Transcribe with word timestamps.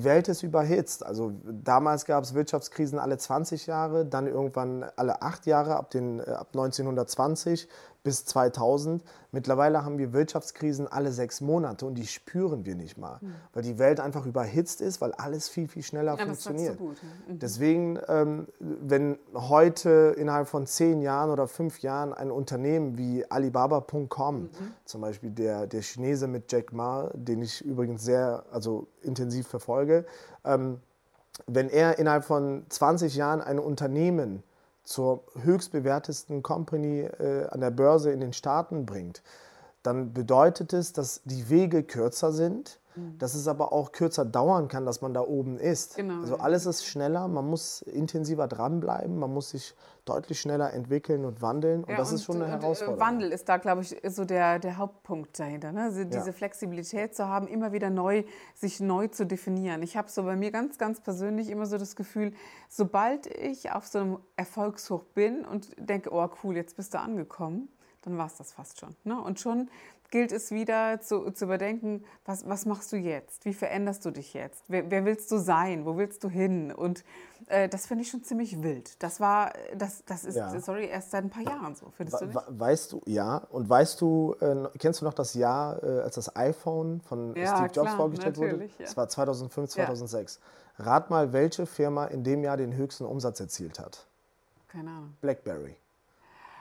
Die 0.00 0.04
Welt 0.04 0.28
ist 0.28 0.42
überhitzt. 0.42 1.04
Also 1.04 1.32
damals 1.44 2.06
gab 2.06 2.24
es 2.24 2.32
Wirtschaftskrisen 2.32 2.98
alle 2.98 3.18
20 3.18 3.66
Jahre, 3.66 4.06
dann 4.06 4.26
irgendwann 4.26 4.84
alle 4.96 5.20
acht 5.20 5.44
Jahre 5.44 5.76
ab, 5.76 5.90
den, 5.90 6.20
äh, 6.20 6.30
ab 6.30 6.48
1920 6.52 7.68
bis 8.02 8.24
2000. 8.24 9.02
Mittlerweile 9.32 9.84
haben 9.84 9.98
wir 9.98 10.12
Wirtschaftskrisen 10.12 10.88
alle 10.88 11.12
sechs 11.12 11.40
Monate 11.40 11.86
und 11.86 11.94
die 11.94 12.06
spüren 12.06 12.64
wir 12.64 12.74
nicht 12.74 12.98
mal, 12.98 13.18
mhm. 13.20 13.34
weil 13.52 13.62
die 13.62 13.78
Welt 13.78 14.00
einfach 14.00 14.26
überhitzt 14.26 14.80
ist, 14.80 15.00
weil 15.00 15.12
alles 15.12 15.48
viel, 15.48 15.68
viel 15.68 15.82
schneller 15.82 16.16
ja, 16.18 16.24
funktioniert. 16.24 16.78
Gut, 16.78 16.96
ja. 17.02 17.34
mhm. 17.34 17.38
Deswegen, 17.38 17.98
ähm, 18.08 18.48
wenn 18.58 19.18
heute 19.34 20.14
innerhalb 20.16 20.48
von 20.48 20.66
zehn 20.66 21.02
Jahren 21.02 21.30
oder 21.30 21.46
fünf 21.46 21.80
Jahren 21.80 22.12
ein 22.12 22.30
Unternehmen 22.30 22.98
wie 22.98 23.24
Alibaba.com, 23.30 24.42
mhm. 24.42 24.48
zum 24.84 25.00
Beispiel 25.00 25.30
der, 25.30 25.66
der 25.66 25.82
Chinese 25.82 26.26
mit 26.26 26.50
Jack 26.50 26.72
Ma, 26.72 27.10
den 27.14 27.42
ich 27.42 27.64
übrigens 27.64 28.02
sehr 28.02 28.44
also 28.50 28.88
intensiv 29.02 29.46
verfolge, 29.46 30.04
ähm, 30.44 30.80
wenn 31.46 31.68
er 31.68 31.98
innerhalb 31.98 32.24
von 32.24 32.64
20 32.68 33.14
Jahren 33.14 33.40
ein 33.40 33.58
Unternehmen 33.58 34.42
zur 34.84 35.24
höchstbewertesten 35.42 36.42
Company 36.42 37.00
äh, 37.00 37.46
an 37.48 37.60
der 37.60 37.70
Börse 37.70 38.10
in 38.10 38.20
den 38.20 38.32
Staaten 38.32 38.86
bringt, 38.86 39.22
dann 39.82 40.12
bedeutet 40.12 40.72
es, 40.72 40.92
dass 40.92 41.22
die 41.24 41.48
Wege 41.48 41.82
kürzer 41.82 42.32
sind, 42.32 42.79
mhm. 42.96 43.18
dass 43.18 43.34
es 43.34 43.48
aber 43.48 43.72
auch 43.72 43.92
kürzer 43.92 44.24
dauern 44.24 44.68
kann, 44.68 44.86
dass 44.86 45.00
man 45.00 45.14
da 45.14 45.20
oben 45.20 45.58
ist. 45.58 45.96
Genau. 45.96 46.20
Also 46.20 46.36
alles 46.36 46.66
ist 46.66 46.86
schneller, 46.86 47.28
man 47.28 47.48
muss 47.48 47.82
intensiver 47.82 48.48
dranbleiben, 48.48 49.18
man 49.18 49.32
muss 49.32 49.50
sich 49.50 49.74
deutlich 50.04 50.40
schneller 50.40 50.72
entwickeln 50.72 51.24
und 51.24 51.42
wandeln 51.42 51.84
und 51.84 51.90
ja, 51.90 51.96
das 51.96 52.10
und, 52.10 52.16
ist 52.16 52.24
schon 52.24 52.36
eine 52.36 52.46
äh, 52.46 52.48
Herausforderung. 52.48 53.00
Wandel 53.00 53.32
ist 53.32 53.48
da, 53.48 53.58
glaube 53.58 53.82
ich, 53.82 53.96
so 54.08 54.24
der, 54.24 54.58
der 54.58 54.76
Hauptpunkt 54.76 55.38
dahinter. 55.38 55.72
Ne? 55.72 55.84
Also 55.84 56.04
diese 56.04 56.26
ja. 56.26 56.32
Flexibilität 56.32 57.14
zu 57.14 57.28
haben, 57.28 57.46
immer 57.46 57.72
wieder 57.72 57.90
neu, 57.90 58.24
sich 58.54 58.80
neu 58.80 59.08
zu 59.08 59.26
definieren. 59.26 59.82
Ich 59.82 59.96
habe 59.96 60.08
so 60.10 60.22
bei 60.22 60.36
mir 60.36 60.50
ganz, 60.50 60.78
ganz 60.78 61.00
persönlich 61.00 61.50
immer 61.50 61.66
so 61.66 61.78
das 61.78 61.96
Gefühl, 61.96 62.32
sobald 62.68 63.26
ich 63.26 63.72
auf 63.72 63.86
so 63.86 63.98
einem 63.98 64.18
Erfolgshoch 64.36 65.04
bin 65.04 65.44
und 65.44 65.70
denke, 65.78 66.12
oh 66.12 66.28
cool, 66.42 66.56
jetzt 66.56 66.76
bist 66.76 66.94
du 66.94 66.98
angekommen, 66.98 67.68
dann 68.02 68.16
war 68.16 68.26
es 68.26 68.36
das 68.36 68.52
fast 68.52 68.80
schon. 68.80 68.96
Ne? 69.04 69.20
Und 69.20 69.40
schon 69.40 69.68
gilt 70.10 70.32
es 70.32 70.50
wieder 70.50 71.00
zu, 71.00 71.30
zu 71.30 71.44
überdenken, 71.44 72.04
was, 72.24 72.48
was 72.48 72.66
machst 72.66 72.92
du 72.92 72.96
jetzt? 72.96 73.44
Wie 73.44 73.54
veränderst 73.54 74.04
du 74.04 74.10
dich 74.10 74.34
jetzt? 74.34 74.64
Wer, 74.68 74.90
wer 74.90 75.04
willst 75.04 75.30
du 75.30 75.38
sein? 75.38 75.86
Wo 75.86 75.96
willst 75.96 76.24
du 76.24 76.28
hin? 76.28 76.72
Und 76.72 77.04
äh, 77.46 77.68
das 77.68 77.86
finde 77.86 78.02
ich 78.02 78.10
schon 78.10 78.22
ziemlich 78.22 78.62
wild. 78.62 79.02
Das 79.02 79.20
war, 79.20 79.52
das, 79.76 80.04
das 80.04 80.24
ist, 80.24 80.36
ja. 80.36 80.58
sorry, 80.60 80.86
erst 80.86 81.12
seit 81.12 81.24
ein 81.24 81.30
paar 81.30 81.42
Jahren 81.42 81.74
so, 81.74 81.90
findest 81.96 82.20
du 82.20 82.26
nicht? 82.26 82.38
Weißt 82.48 82.92
du, 82.92 83.00
ja. 83.06 83.38
Und 83.50 83.68
weißt 83.68 84.00
du, 84.00 84.34
äh, 84.40 84.68
kennst 84.78 85.00
du 85.00 85.04
noch 85.04 85.14
das 85.14 85.34
Jahr, 85.34 85.82
äh, 85.82 86.00
als 86.00 86.16
das 86.16 86.34
iPhone 86.36 87.00
von 87.00 87.34
ja, 87.36 87.56
Steve 87.56 87.72
Jobs 87.72 87.86
klar, 87.88 87.96
vorgestellt 87.96 88.36
wurde? 88.36 88.64
Ja. 88.64 88.70
Das 88.78 88.96
war 88.96 89.08
2005, 89.08 89.70
2006. 89.70 90.40
Rat 90.78 91.10
mal, 91.10 91.32
welche 91.32 91.66
Firma 91.66 92.06
in 92.06 92.24
dem 92.24 92.42
Jahr 92.42 92.56
den 92.56 92.74
höchsten 92.74 93.04
Umsatz 93.04 93.38
erzielt 93.40 93.78
hat. 93.78 94.06
Keine 94.68 94.90
Ahnung. 94.90 95.16
BlackBerry. 95.20 95.76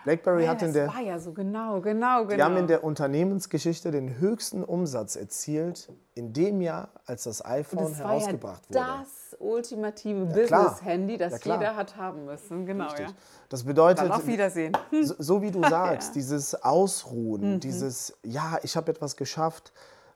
BlackBerry 0.04 0.46
ja, 0.46 0.52
hat 0.52 0.62
in 0.62 0.74
der. 0.74 0.86
Das 0.86 0.96
war 0.96 1.02
ja 1.02 1.20
so, 1.20 1.34
genau, 1.34 1.82
genau, 1.82 2.26
genau. 2.26 2.36
Die 2.36 2.44
haben 2.44 2.58
in 2.58 2.68
der 2.68 2.84
Unternehmensgeschichte 2.84 3.92
den 3.92 4.20
höchsten 4.20 4.64
Umsatz 4.64 5.16
erzielt 5.16 5.92
in 6.16 6.34
dem 6.34 6.62
Jahr, 6.62 6.90
als 7.06 7.24
das 7.24 7.44
iPhone 7.46 7.90
das 7.90 7.98
herausgebracht 7.98 8.64
war 8.70 8.76
ja 8.76 8.98
wurde. 9.00 9.00
Das 9.04 9.38
ultimative 9.40 10.20
ja, 10.20 10.26
Business-Handy, 10.26 11.18
das 11.18 11.44
jeder 11.44 11.76
hat 11.76 11.96
haben 11.96 12.26
müssen. 12.26 12.66
Genau, 12.66 12.86
Richtig. 12.86 13.08
ja. 13.08 13.14
Das 13.50 13.64
bedeutet. 13.64 14.06
Dann 14.06 14.12
auf 14.12 14.28
Wiedersehen. 14.28 14.74
So, 15.02 15.16
so 15.18 15.42
wie 15.42 15.52
du 15.52 15.62
sagst, 15.70 16.16
dieses 16.16 16.62
Ausruhen, 16.64 17.56
mhm. 17.56 17.60
dieses, 17.60 18.18
ja, 18.24 18.60
ich 18.64 18.76
habe 18.76 18.92
etwas 18.92 19.16
geschafft. 19.16 19.72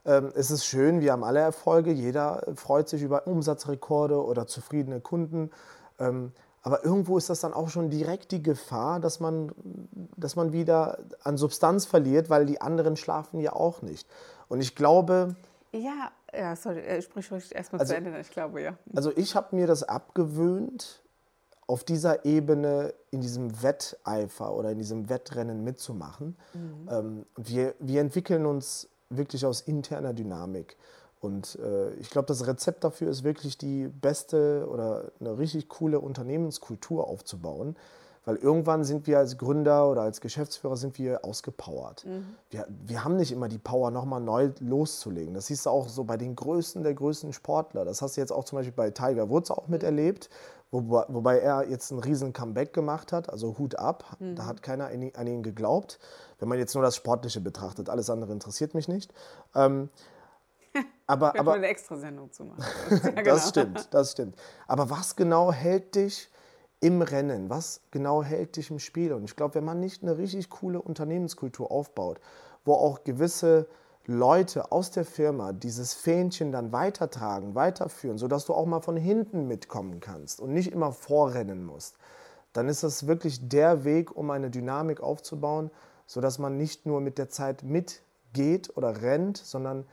Ähm, 0.05 0.31
es 0.35 0.51
ist 0.51 0.65
schön, 0.65 0.99
wir 0.99 1.13
haben 1.13 1.23
alle 1.23 1.39
Erfolge, 1.39 1.91
jeder 1.91 2.43
freut 2.55 2.89
sich 2.89 3.01
über 3.01 3.27
Umsatzrekorde 3.27 4.21
oder 4.21 4.47
zufriedene 4.47 4.99
Kunden. 4.99 5.51
Ähm, 5.99 6.33
aber 6.63 6.85
irgendwo 6.85 7.17
ist 7.17 7.29
das 7.29 7.41
dann 7.41 7.53
auch 7.53 7.69
schon 7.69 7.89
direkt 7.89 8.31
die 8.31 8.41
Gefahr, 8.41 9.01
dass 9.01 9.19
man, 9.19 9.51
dass 10.15 10.35
man 10.37 10.53
wieder 10.53 10.99
an 11.23 11.37
Substanz 11.37 11.85
verliert, 11.85 12.29
weil 12.29 12.45
die 12.45 12.61
anderen 12.61 12.95
schlafen 12.95 13.39
ja 13.41 13.53
auch 13.53 13.81
nicht. 13.81 14.07
Und 14.47 14.61
ich 14.61 14.75
glaube. 14.75 15.35
Ja, 15.73 16.11
ja, 16.33 16.55
sorry, 16.55 16.79
äh, 16.79 17.01
sprich 17.01 17.31
ruhig 17.31 17.53
erstmal 17.53 17.81
also, 17.81 17.91
zu 17.91 17.97
Ende, 17.97 18.17
ich 18.19 18.29
glaube, 18.29 18.61
ja. 18.61 18.77
Also 18.95 19.11
ich 19.15 19.35
habe 19.35 19.55
mir 19.55 19.67
das 19.67 19.83
abgewöhnt, 19.83 21.03
auf 21.67 21.83
dieser 21.83 22.25
Ebene 22.25 22.93
in 23.11 23.21
diesem 23.21 23.61
Wetteifer 23.61 24.53
oder 24.53 24.71
in 24.71 24.77
diesem 24.77 25.09
Wettrennen 25.09 25.63
mitzumachen. 25.63 26.35
Mhm. 26.53 26.89
Ähm, 26.89 27.25
wir, 27.35 27.75
wir 27.79 28.01
entwickeln 28.01 28.45
uns 28.45 28.89
wirklich 29.09 29.45
aus 29.45 29.61
interner 29.61 30.13
Dynamik. 30.13 30.77
Und 31.23 31.57
äh, 31.59 31.91
ich 31.93 32.09
glaube, 32.09 32.25
das 32.25 32.45
Rezept 32.47 32.83
dafür 32.83 33.09
ist 33.09 33.23
wirklich 33.23 33.57
die 33.57 33.87
beste 33.87 34.67
oder 34.69 35.05
eine 35.21 35.37
richtig 35.37 35.69
coole 35.69 36.01
Unternehmenskultur 36.01 37.07
aufzubauen. 37.07 37.77
Weil 38.25 38.35
irgendwann 38.35 38.83
sind 38.83 39.07
wir 39.07 39.19
als 39.19 39.37
Gründer 39.37 39.89
oder 39.89 40.01
als 40.01 40.19
Geschäftsführer 40.19 40.75
sind 40.75 40.97
wir 40.97 41.23
ausgepowert. 41.23 42.05
Mhm. 42.05 42.25
Wir, 42.49 42.67
wir 42.69 43.03
haben 43.05 43.15
nicht 43.15 43.31
immer 43.31 43.47
die 43.47 43.57
Power, 43.57 43.89
nochmal 43.89 44.19
neu 44.19 44.51
loszulegen. 44.59 45.33
Das 45.33 45.47
siehst 45.47 45.65
du 45.65 45.69
auch 45.69 45.87
so 45.87 46.03
bei 46.03 46.17
den 46.17 46.35
Größten 46.35 46.83
der 46.83 46.93
größten 46.93 47.31
Sportler. 47.31 47.85
Das 47.85 48.01
hast 48.01 48.17
du 48.17 48.21
jetzt 48.21 48.31
auch 48.31 48.43
zum 48.43 48.57
Beispiel 48.57 48.73
bei 48.73 48.91
Tiger 48.91 49.29
Woods 49.29 49.49
auch 49.49 49.67
miterlebt, 49.69 50.29
wo, 50.71 51.03
wobei 51.07 51.39
er 51.39 51.69
jetzt 51.69 51.91
einen 51.91 52.01
riesen 52.01 52.33
Comeback 52.33 52.73
gemacht 52.73 53.13
hat, 53.13 53.29
also 53.29 53.57
Hut 53.57 53.79
ab. 53.79 54.17
Mhm. 54.19 54.35
Da 54.35 54.45
hat 54.45 54.61
keiner 54.61 54.87
an 54.87 55.27
ihn 55.27 55.43
geglaubt. 55.43 55.99
Wenn 56.39 56.49
man 56.49 56.59
jetzt 56.59 56.75
nur 56.75 56.83
das 56.83 56.97
Sportliche 56.97 57.39
betrachtet, 57.39 57.89
alles 57.89 58.09
andere 58.09 58.33
interessiert 58.33 58.73
mich 58.73 58.89
nicht. 58.89 59.13
Ähm, 59.55 59.89
aber, 61.13 61.39
aber 61.39 61.53
eine 61.53 61.67
extra 61.67 61.97
Sendung 61.97 62.31
zu 62.31 62.45
machen. 62.45 62.63
Das, 62.89 63.03
ja 63.03 63.09
genau. 63.09 63.23
das 63.23 63.49
stimmt, 63.49 63.93
das 63.93 64.11
stimmt. 64.11 64.35
Aber 64.67 64.89
was 64.89 65.15
genau 65.15 65.51
hält 65.51 65.95
dich 65.95 66.29
im 66.79 67.01
Rennen? 67.01 67.49
Was 67.49 67.81
genau 67.91 68.23
hält 68.23 68.57
dich 68.57 68.69
im 68.69 68.79
Spiel? 68.79 69.13
Und 69.13 69.23
ich 69.23 69.35
glaube, 69.35 69.55
wenn 69.55 69.63
man 69.63 69.79
nicht 69.79 70.03
eine 70.03 70.17
richtig 70.17 70.49
coole 70.49 70.81
Unternehmenskultur 70.81 71.71
aufbaut, 71.71 72.19
wo 72.65 72.73
auch 72.73 73.03
gewisse 73.03 73.67
Leute 74.05 74.71
aus 74.73 74.91
der 74.91 75.05
Firma 75.05 75.53
dieses 75.53 75.93
Fähnchen 75.93 76.51
dann 76.51 76.73
weitertragen, 76.73 77.55
weiterführen, 77.55 78.17
sodass 78.17 78.45
du 78.45 78.53
auch 78.53 78.65
mal 78.65 78.81
von 78.81 78.97
hinten 78.97 79.47
mitkommen 79.47 80.01
kannst 80.01 80.41
und 80.41 80.51
nicht 80.51 80.73
immer 80.73 80.91
vorrennen 80.91 81.63
musst, 81.63 81.95
dann 82.51 82.67
ist 82.67 82.83
das 82.83 83.07
wirklich 83.07 83.47
der 83.47 83.85
Weg, 83.85 84.15
um 84.15 84.29
eine 84.29 84.49
Dynamik 84.49 84.99
aufzubauen, 85.01 85.71
sodass 86.05 86.37
man 86.37 86.57
nicht 86.57 86.85
nur 86.85 86.99
mit 86.99 87.17
der 87.17 87.29
Zeit 87.29 87.63
mitgeht 87.63 88.75
oder 88.75 89.01
rennt, 89.01 89.37
sondern 89.37 89.85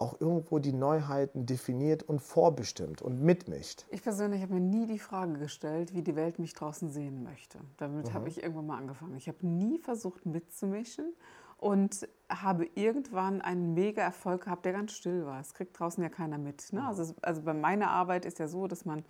auch 0.00 0.20
irgendwo 0.20 0.58
die 0.58 0.72
Neuheiten 0.72 1.44
definiert 1.44 2.02
und 2.02 2.20
vorbestimmt 2.20 3.02
und 3.02 3.20
mitmischt. 3.22 3.86
Ich 3.90 4.02
persönlich 4.02 4.40
habe 4.42 4.54
mir 4.54 4.60
nie 4.60 4.86
die 4.86 4.98
Frage 4.98 5.34
gestellt, 5.38 5.94
wie 5.94 6.02
die 6.02 6.16
Welt 6.16 6.38
mich 6.38 6.54
draußen 6.54 6.90
sehen 6.90 7.22
möchte. 7.22 7.58
Damit 7.76 8.08
mhm. 8.08 8.14
habe 8.14 8.28
ich 8.28 8.42
irgendwann 8.42 8.66
mal 8.66 8.78
angefangen. 8.78 9.14
Ich 9.16 9.28
habe 9.28 9.46
nie 9.46 9.78
versucht 9.78 10.24
mitzumischen 10.24 11.12
und 11.58 12.08
habe 12.30 12.66
irgendwann 12.74 13.42
einen 13.42 13.74
mega 13.74 14.02
Erfolg 14.02 14.44
gehabt, 14.44 14.64
der 14.64 14.72
ganz 14.72 14.92
still 14.92 15.26
war. 15.26 15.38
Es 15.40 15.52
kriegt 15.52 15.78
draußen 15.78 16.02
ja 16.02 16.08
keiner 16.08 16.38
mit. 16.38 16.72
Ne? 16.72 16.80
Mhm. 16.80 16.86
Also, 16.86 17.14
also 17.20 17.42
bei 17.42 17.52
meiner 17.52 17.90
Arbeit 17.90 18.24
ist 18.24 18.38
ja 18.38 18.48
so, 18.48 18.66
dass 18.66 18.86
man 18.86 19.04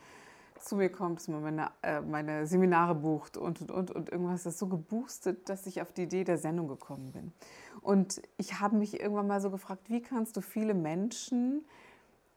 zu 0.61 0.77
mir 0.77 0.91
kommt, 0.91 1.21
dass 1.21 1.29
man 1.29 1.43
meine, 1.43 1.71
äh, 1.83 2.01
meine 2.01 2.47
Seminare 2.47 2.95
bucht 2.95 3.37
und, 3.37 3.61
und, 3.63 3.71
und, 3.71 3.91
und 3.91 4.09
irgendwas 4.11 4.47
ist 4.47 4.59
so 4.59 4.67
geboostet, 4.67 5.49
dass 5.49 5.67
ich 5.67 5.83
auf 5.83 5.93
die 5.93 6.05
Idee 6.05 6.25
der 6.25 6.39
Sendung 6.39 6.69
gekommen 6.69 7.13
bin. 7.13 7.33
Und 7.81 8.23
ich 8.37 8.61
habe 8.61 8.77
mich 8.77 9.01
irgendwann 9.01 9.27
mal 9.27 9.41
so 9.41 9.51
gefragt, 9.51 9.89
wie 9.89 10.03
kannst 10.03 10.37
du 10.37 10.41
viele 10.41 10.75
Menschen 10.75 11.65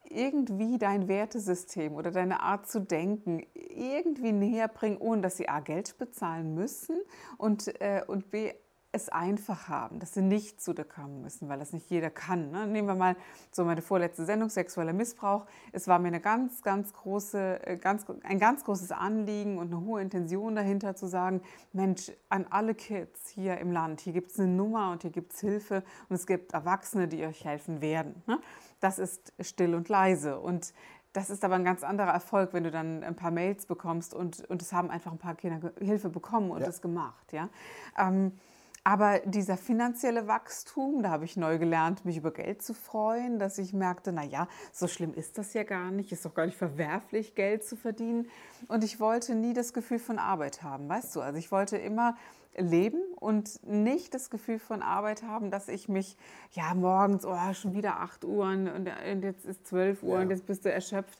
irgendwie 0.09 0.77
dein 0.77 1.07
Wertesystem 1.07 1.93
oder 1.93 2.11
deine 2.11 2.41
Art 2.41 2.67
zu 2.67 2.81
denken 2.81 3.45
irgendwie 3.53 4.31
näher 4.31 4.67
bringen, 4.67 4.97
ohne 4.97 5.21
dass 5.21 5.37
sie 5.37 5.49
A, 5.49 5.59
Geld 5.59 5.97
bezahlen 5.97 6.53
müssen 6.53 6.97
und, 7.37 7.79
äh, 7.81 8.03
und 8.05 8.29
B, 8.29 8.53
es 8.93 9.09
einfach 9.09 9.67
haben, 9.67 9.99
dass 9.99 10.13
sie 10.13 10.21
nicht 10.21 10.61
zu 10.61 10.73
dir 10.73 10.85
kommen 10.85 11.21
müssen, 11.21 11.49
weil 11.49 11.59
das 11.59 11.73
nicht 11.73 11.89
jeder 11.89 12.09
kann. 12.09 12.51
Ne? 12.51 12.67
Nehmen 12.67 12.87
wir 12.87 12.95
mal 12.95 13.15
so 13.51 13.65
meine 13.65 13.81
vorletzte 13.81 14.25
Sendung, 14.25 14.49
sexueller 14.49 14.93
Missbrauch. 14.93 15.45
Es 15.71 15.87
war 15.87 15.99
mir 15.99 16.07
eine 16.07 16.21
ganz, 16.21 16.61
ganz 16.61 16.93
große, 16.93 17.67
äh, 17.67 17.77
ganz, 17.77 18.05
ein 18.23 18.39
ganz 18.39 18.63
großes 18.63 18.91
Anliegen 18.91 19.57
und 19.57 19.73
eine 19.73 19.81
hohe 19.83 20.01
Intention 20.01 20.55
dahinter 20.55 20.95
zu 20.95 21.07
sagen, 21.07 21.41
Mensch, 21.73 22.11
an 22.29 22.45
alle 22.49 22.75
Kids 22.75 23.29
hier 23.29 23.57
im 23.57 23.71
Land, 23.71 23.99
hier 23.99 24.13
gibt 24.13 24.31
es 24.31 24.39
eine 24.39 24.49
Nummer 24.49 24.91
und 24.91 25.01
hier 25.01 25.11
gibt 25.11 25.33
es 25.33 25.39
Hilfe 25.39 25.83
und 26.07 26.15
es 26.15 26.25
gibt 26.25 26.53
Erwachsene, 26.53 27.07
die 27.07 27.25
euch 27.25 27.43
helfen 27.43 27.81
werden. 27.81 28.21
Ne? 28.27 28.39
das 28.83 28.99
ist 28.99 29.33
still 29.39 29.75
und 29.75 29.87
leise. 29.87 30.39
Und 30.39 30.73
das 31.13 31.29
ist 31.29 31.45
aber 31.45 31.55
ein 31.55 31.63
ganz 31.63 31.83
anderer 31.83 32.11
Erfolg, 32.11 32.53
wenn 32.53 32.65
du 32.65 32.71
dann 32.71 33.03
ein 33.03 33.15
paar 33.15 33.31
Mails 33.31 33.65
bekommst 33.65 34.13
und, 34.13 34.43
und 34.49 34.61
es 34.61 34.73
haben 34.73 34.89
einfach 34.89 35.11
ein 35.11 35.19
paar 35.19 35.35
Kinder 35.35 35.71
Hilfe 35.79 36.09
bekommen 36.09 36.51
und 36.51 36.61
es 36.61 36.81
gemacht. 36.81 37.31
Ja? 37.31 37.49
Ähm, 37.97 38.33
aber 38.83 39.19
dieser 39.19 39.55
finanzielle 39.55 40.27
Wachstum, 40.27 41.03
da 41.03 41.09
habe 41.09 41.25
ich 41.25 41.37
neu 41.37 41.57
gelernt, 41.57 42.03
mich 42.03 42.17
über 42.17 42.31
Geld 42.31 42.61
zu 42.61 42.73
freuen, 42.73 43.39
dass 43.39 43.57
ich 43.57 43.73
merkte, 43.73 44.11
naja, 44.11 44.47
so 44.73 44.87
schlimm 44.87 45.13
ist 45.13 45.37
das 45.37 45.53
ja 45.53 45.63
gar 45.63 45.89
nicht, 45.91 46.11
ist 46.11 46.25
doch 46.25 46.33
gar 46.33 46.45
nicht 46.45 46.57
verwerflich, 46.57 47.33
Geld 47.33 47.63
zu 47.63 47.77
verdienen. 47.77 48.27
Und 48.67 48.83
ich 48.83 48.99
wollte 48.99 49.35
nie 49.35 49.53
das 49.53 49.73
Gefühl 49.73 49.99
von 49.99 50.19
Arbeit 50.19 50.63
haben, 50.63 50.89
weißt 50.89 51.15
du? 51.15 51.21
Also 51.21 51.39
ich 51.39 51.51
wollte 51.51 51.77
immer 51.77 52.15
leben 52.57 53.01
und 53.15 53.65
nicht 53.65 54.13
das 54.13 54.29
Gefühl 54.29 54.59
von 54.59 54.81
Arbeit 54.81 55.23
haben, 55.23 55.49
dass 55.49 55.69
ich 55.69 55.89
mich, 55.89 56.17
ja, 56.51 56.73
morgens, 56.75 57.25
oh, 57.25 57.35
schon 57.53 57.73
wieder 57.73 57.99
8 58.01 58.25
Uhr 58.25 58.45
und 58.45 59.23
jetzt 59.23 59.45
ist 59.45 59.65
12 59.67 60.03
Uhr 60.03 60.15
ja. 60.15 60.21
und 60.21 60.29
jetzt 60.29 60.45
bist 60.45 60.65
du 60.65 60.71
erschöpft 60.71 61.19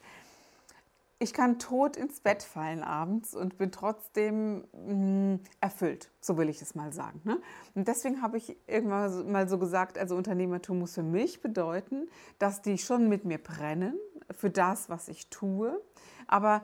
ich 1.20 1.34
kann 1.34 1.60
tot 1.60 1.96
ins 1.96 2.20
Bett 2.20 2.44
fallen 2.44 2.84
abends 2.84 3.34
und 3.34 3.58
bin 3.58 3.72
trotzdem 3.72 4.66
mh, 4.74 4.94
mm, 4.94 5.40
erfüllt, 5.62 6.12
so 6.20 6.38
will 6.38 6.50
ich 6.50 6.62
es 6.62 6.76
mal 6.76 6.92
sagen. 6.92 7.22
Ne? 7.24 7.40
Und 7.76 7.88
deswegen 7.88 8.22
habe 8.22 8.38
ich 8.38 8.58
irgendwann 8.68 9.32
mal 9.32 9.48
so 9.48 9.58
gesagt, 9.58 9.98
also 9.98 10.16
Unternehmertum 10.16 10.80
muss 10.80 10.96
für 10.96 11.04
mich 11.04 11.42
bedeuten, 11.42 12.10
dass 12.40 12.62
die 12.62 12.78
schon 12.78 13.08
mit 13.10 13.26
mir 13.26 13.38
brennen 13.38 13.98
für 14.32 14.50
das, 14.50 14.90
was 14.90 15.08
ich 15.08 15.30
tue, 15.30 15.82
aber 16.28 16.64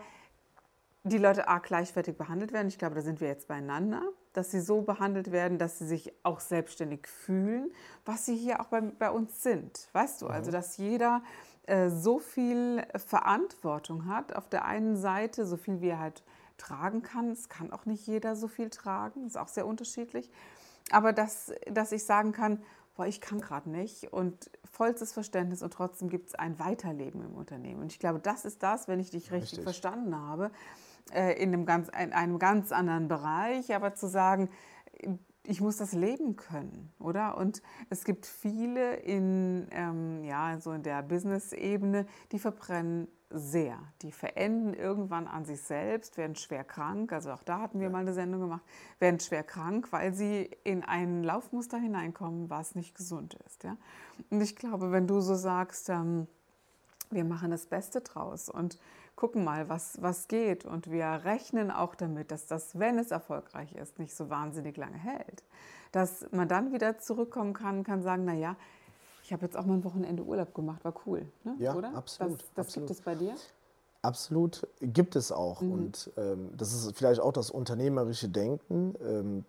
die 1.04 1.18
Leute 1.18 1.48
A 1.48 1.60
gleichwertig 1.60 2.18
behandelt 2.18 2.52
werden. 2.52 2.68
Ich 2.68 2.78
glaube, 2.78 2.96
da 2.96 3.02
sind 3.02 3.22
wir 3.22 3.28
jetzt 3.28 3.48
beieinander, 3.48 4.04
dass 4.34 4.52
sie 4.52 4.60
so 4.60 4.82
behandelt 4.82 5.32
werden, 5.32 5.58
dass 5.58 5.80
sie 5.80 5.88
sich 5.88 6.14
auch 6.24 6.40
selbstständig 6.40 7.08
fühlen, 7.08 7.72
was 8.06 8.26
sie 8.26 8.36
hier 8.36 8.60
auch 8.60 8.66
bei, 8.66 8.82
bei 8.82 9.10
uns 9.10 9.42
sind. 9.42 9.88
Weißt 9.94 10.22
du, 10.22 10.28
also 10.28 10.52
dass 10.52 10.78
jeder 10.78 11.24
äh, 11.70 11.90
so 11.90 12.20
viel 12.20 12.84
Verantwortung 12.96 14.08
hat. 14.08 14.36
Auf 14.36 14.50
der 14.50 14.66
einen 14.66 14.98
Seite, 14.98 15.46
so 15.46 15.56
viel 15.56 15.82
wie 15.82 15.90
er 15.90 16.00
halt 16.00 16.24
tragen 16.58 17.04
kann. 17.04 17.32
Es 17.32 17.48
kann 17.48 17.72
auch 17.72 17.86
nicht 17.86 18.06
jeder 18.08 18.36
so 18.36 18.48
viel 18.48 18.70
tragen, 18.70 19.26
ist 19.26 19.38
auch 19.38 19.48
sehr 19.48 19.68
unterschiedlich. 19.68 20.30
Aber 20.92 21.14
dass, 21.14 21.54
dass 21.72 21.92
ich 21.92 22.04
sagen 22.04 22.32
kann, 22.32 22.62
boah, 22.96 23.06
ich 23.06 23.22
kann 23.22 23.40
gerade 23.40 23.70
nicht 23.70 24.12
und 24.12 24.50
vollstes 24.70 25.14
Verständnis 25.14 25.62
und 25.62 25.72
trotzdem 25.72 26.10
gibt 26.10 26.30
es 26.30 26.36
ein 26.36 26.60
Weiterleben 26.60 27.24
im 27.24 27.36
Unternehmen. 27.36 27.82
Und 27.82 27.92
ich 27.92 28.00
glaube, 28.00 28.20
das 28.20 28.46
ist 28.46 28.64
das, 28.64 28.88
wenn 28.88 29.00
ich 29.00 29.12
dich 29.12 29.32
richtig, 29.32 29.52
richtig. 29.52 29.64
verstanden 29.64 30.16
habe, 30.16 30.52
äh, 31.14 31.42
in, 31.42 31.54
einem 31.54 31.66
ganz, 31.66 31.90
in 31.90 32.14
einem 32.14 32.40
ganz 32.40 32.72
anderen 32.72 33.08
Bereich, 33.08 33.74
aber 33.76 33.94
zu 33.94 34.08
sagen, 34.08 34.50
ich 35.50 35.62
muss 35.62 35.78
das 35.78 35.94
leben 35.94 36.36
können, 36.36 36.94
oder? 37.00 37.36
Und 37.36 37.64
es 37.90 38.04
gibt 38.04 38.28
viele 38.28 38.98
in, 38.98 39.68
ähm, 39.72 40.24
ja, 40.24 40.60
so 40.60 40.72
in 40.72 40.84
der 40.84 41.02
Business-Ebene, 41.02 42.06
die 42.32 42.38
verbrennen 42.38 43.08
sehr. 43.32 43.80
Die 44.04 44.12
verenden 44.12 44.76
irgendwann 44.76 45.28
an 45.28 45.46
sich 45.46 45.62
selbst, 45.64 46.18
werden 46.18 46.36
schwer 46.36 46.64
krank. 46.64 47.12
Also 47.12 47.32
auch 47.32 47.42
da 47.42 47.62
hatten 47.62 47.80
wir 47.80 47.90
mal 47.90 48.02
eine 48.02 48.14
Sendung 48.14 48.42
gemacht, 48.42 48.64
werden 49.00 49.20
schwer 49.20 49.44
krank, 49.44 49.92
weil 49.92 50.14
sie 50.14 50.52
in 50.64 50.84
ein 50.84 51.24
Laufmuster 51.24 51.80
hineinkommen, 51.80 52.52
was 52.52 52.76
nicht 52.76 52.94
gesund 52.94 53.36
ist. 53.48 53.64
Ja? 53.64 53.76
Und 54.30 54.42
ich 54.42 54.56
glaube, 54.56 54.92
wenn 54.92 55.08
du 55.08 55.20
so 55.20 55.34
sagst, 55.34 55.90
ähm, 55.90 56.28
wir 57.10 57.24
machen 57.24 57.50
das 57.50 57.66
Beste 57.66 58.02
draus 58.02 58.50
und 58.50 58.78
gucken 59.20 59.44
mal, 59.44 59.68
was, 59.68 60.02
was 60.02 60.30
geht. 60.30 60.64
Und 60.64 60.90
wir 60.90 61.06
rechnen 61.26 61.72
auch 61.72 61.94
damit, 61.94 62.32
dass 62.32 62.48
das, 62.48 62.80
wenn 62.80 62.98
es 62.98 63.12
erfolgreich 63.12 63.76
ist, 63.76 64.00
nicht 64.00 64.16
so 64.16 64.30
wahnsinnig 64.30 64.78
lange 64.78 64.98
hält. 64.98 65.44
Dass 65.92 66.26
man 66.32 66.48
dann 66.48 66.72
wieder 66.72 67.00
zurückkommen 67.00 67.54
kann, 67.54 67.84
kann 67.84 68.02
sagen, 68.02 68.24
naja, 68.24 68.56
ich 69.22 69.34
habe 69.34 69.46
jetzt 69.46 69.58
auch 69.58 69.66
mal 69.66 69.74
ein 69.74 69.84
Wochenende 69.84 70.24
Urlaub 70.24 70.54
gemacht, 70.54 70.86
war 70.86 70.94
cool. 71.06 71.28
Ne? 71.44 71.54
Ja, 71.60 71.76
Oder? 71.76 71.94
absolut. 71.96 72.40
Das, 72.40 72.48
das 72.56 72.68
absolut. 72.68 72.88
gibt 72.88 73.00
es 73.00 73.04
bei 73.04 73.16
dir? 73.16 73.36
Absolut, 74.04 74.66
gibt 74.80 75.18
es 75.18 75.34
auch. 75.34 75.60
Mhm. 75.60 75.72
Und 75.74 76.12
ähm, 76.16 76.52
das 76.56 76.72
ist 76.72 76.96
vielleicht 76.96 77.20
auch 77.20 77.34
das 77.34 77.52
unternehmerische 77.52 78.30
Denken. 78.30 78.96
Ähm, 79.02 79.46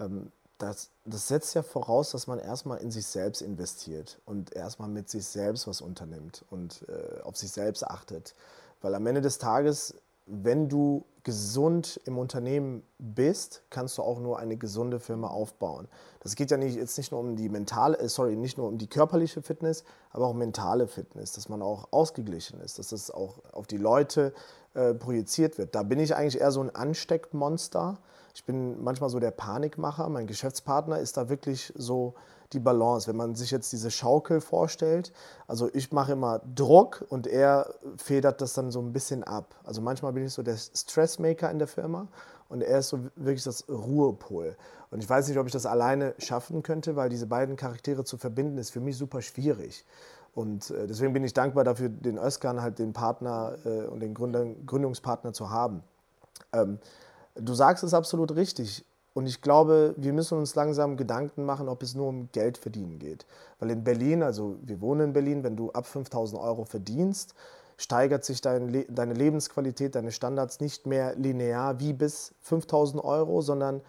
ähm, 0.00 0.32
das, 0.58 0.90
das 1.04 1.28
setzt 1.28 1.54
ja 1.54 1.62
voraus, 1.62 2.10
dass 2.10 2.26
man 2.26 2.40
erstmal 2.40 2.78
in 2.78 2.90
sich 2.90 3.06
selbst 3.06 3.40
investiert 3.40 4.20
und 4.24 4.52
erstmal 4.56 4.88
mit 4.88 5.08
sich 5.08 5.26
selbst 5.26 5.68
was 5.68 5.80
unternimmt 5.80 6.44
und 6.50 6.84
äh, 6.88 7.20
auf 7.22 7.36
sich 7.36 7.52
selbst 7.52 7.86
achtet. 7.86 8.34
Weil 8.80 8.94
am 8.94 9.06
Ende 9.06 9.20
des 9.20 9.38
Tages, 9.38 9.94
wenn 10.26 10.68
du 10.68 11.04
gesund 11.26 12.00
im 12.04 12.18
Unternehmen 12.18 12.84
bist, 12.98 13.62
kannst 13.68 13.98
du 13.98 14.02
auch 14.02 14.20
nur 14.20 14.38
eine 14.38 14.56
gesunde 14.56 15.00
Firma 15.00 15.26
aufbauen. 15.26 15.88
Das 16.20 16.36
geht 16.36 16.52
ja 16.52 16.56
nicht, 16.56 16.76
jetzt 16.76 16.96
nicht 16.98 17.10
nur 17.10 17.18
um 17.18 17.34
die 17.34 17.48
mentale, 17.48 17.98
äh, 17.98 18.08
sorry, 18.08 18.36
nicht 18.36 18.58
nur 18.58 18.68
um 18.68 18.78
die 18.78 18.86
körperliche 18.86 19.42
Fitness, 19.42 19.82
aber 20.12 20.26
auch 20.26 20.34
mentale 20.34 20.86
Fitness, 20.86 21.32
dass 21.32 21.48
man 21.48 21.62
auch 21.62 21.88
ausgeglichen 21.90 22.60
ist, 22.60 22.78
dass 22.78 22.90
das 22.90 23.10
auch 23.10 23.38
auf 23.52 23.66
die 23.66 23.76
Leute 23.76 24.34
äh, 24.74 24.94
projiziert 24.94 25.58
wird. 25.58 25.74
Da 25.74 25.82
bin 25.82 25.98
ich 25.98 26.14
eigentlich 26.14 26.40
eher 26.40 26.52
so 26.52 26.60
ein 26.60 26.72
Ansteckmonster. 26.72 27.98
Ich 28.36 28.44
bin 28.44 28.84
manchmal 28.84 29.08
so 29.08 29.18
der 29.18 29.30
Panikmacher. 29.30 30.10
Mein 30.10 30.26
Geschäftspartner 30.26 30.98
ist 30.98 31.16
da 31.16 31.30
wirklich 31.30 31.72
so 31.74 32.12
die 32.52 32.60
Balance. 32.60 33.08
Wenn 33.08 33.16
man 33.16 33.34
sich 33.34 33.50
jetzt 33.50 33.72
diese 33.72 33.90
Schaukel 33.90 34.42
vorstellt, 34.42 35.10
also 35.46 35.70
ich 35.72 35.90
mache 35.90 36.12
immer 36.12 36.42
Druck 36.54 37.06
und 37.08 37.26
er 37.26 37.72
federt 37.96 38.42
das 38.42 38.52
dann 38.52 38.70
so 38.70 38.80
ein 38.80 38.92
bisschen 38.92 39.24
ab. 39.24 39.54
Also 39.64 39.80
manchmal 39.80 40.12
bin 40.12 40.26
ich 40.26 40.34
so 40.34 40.42
der 40.42 40.58
Stressmaker 40.58 41.50
in 41.50 41.58
der 41.58 41.66
Firma 41.66 42.08
und 42.50 42.62
er 42.62 42.80
ist 42.80 42.90
so 42.90 42.98
wirklich 43.16 43.42
das 43.42 43.70
Ruhepol. 43.70 44.54
Und 44.90 45.02
ich 45.02 45.08
weiß 45.08 45.28
nicht, 45.28 45.38
ob 45.38 45.46
ich 45.46 45.52
das 45.52 45.64
alleine 45.64 46.14
schaffen 46.18 46.62
könnte, 46.62 46.94
weil 46.94 47.08
diese 47.08 47.26
beiden 47.26 47.56
Charaktere 47.56 48.04
zu 48.04 48.18
verbinden 48.18 48.58
ist 48.58 48.68
für 48.68 48.80
mich 48.80 48.98
super 48.98 49.22
schwierig. 49.22 49.86
Und 50.34 50.70
äh, 50.72 50.86
deswegen 50.86 51.14
bin 51.14 51.24
ich 51.24 51.32
dankbar 51.32 51.64
dafür, 51.64 51.88
den 51.88 52.18
Özkan 52.18 52.60
halt 52.60 52.80
den 52.80 52.92
Partner 52.92 53.56
äh, 53.64 53.86
und 53.86 54.00
den 54.00 54.12
Gründungspartner 54.12 55.32
zu 55.32 55.48
haben. 55.48 55.82
Du 57.38 57.54
sagst 57.54 57.84
es 57.84 57.94
absolut 57.94 58.34
richtig. 58.34 58.84
Und 59.14 59.26
ich 59.26 59.40
glaube, 59.40 59.94
wir 59.96 60.12
müssen 60.12 60.36
uns 60.36 60.54
langsam 60.54 60.96
Gedanken 60.96 61.44
machen, 61.46 61.68
ob 61.68 61.82
es 61.82 61.94
nur 61.94 62.08
um 62.08 62.28
Geld 62.32 62.58
verdienen 62.58 62.98
geht. 62.98 63.24
Weil 63.58 63.70
in 63.70 63.82
Berlin, 63.82 64.22
also 64.22 64.58
wir 64.60 64.82
wohnen 64.82 65.06
in 65.06 65.12
Berlin, 65.14 65.42
wenn 65.42 65.56
du 65.56 65.70
ab 65.72 65.86
5000 65.86 66.40
Euro 66.40 66.64
verdienst, 66.64 67.34
steigert 67.78 68.24
sich 68.24 68.40
dein 68.40 68.84
deine 68.88 69.14
Lebensqualität, 69.14 69.94
deine 69.94 70.12
Standards 70.12 70.60
nicht 70.60 70.86
mehr 70.86 71.14
linear 71.16 71.80
wie 71.80 71.92
bis 71.92 72.34
5000 72.40 73.02
Euro, 73.02 73.40
sondern 73.40 73.80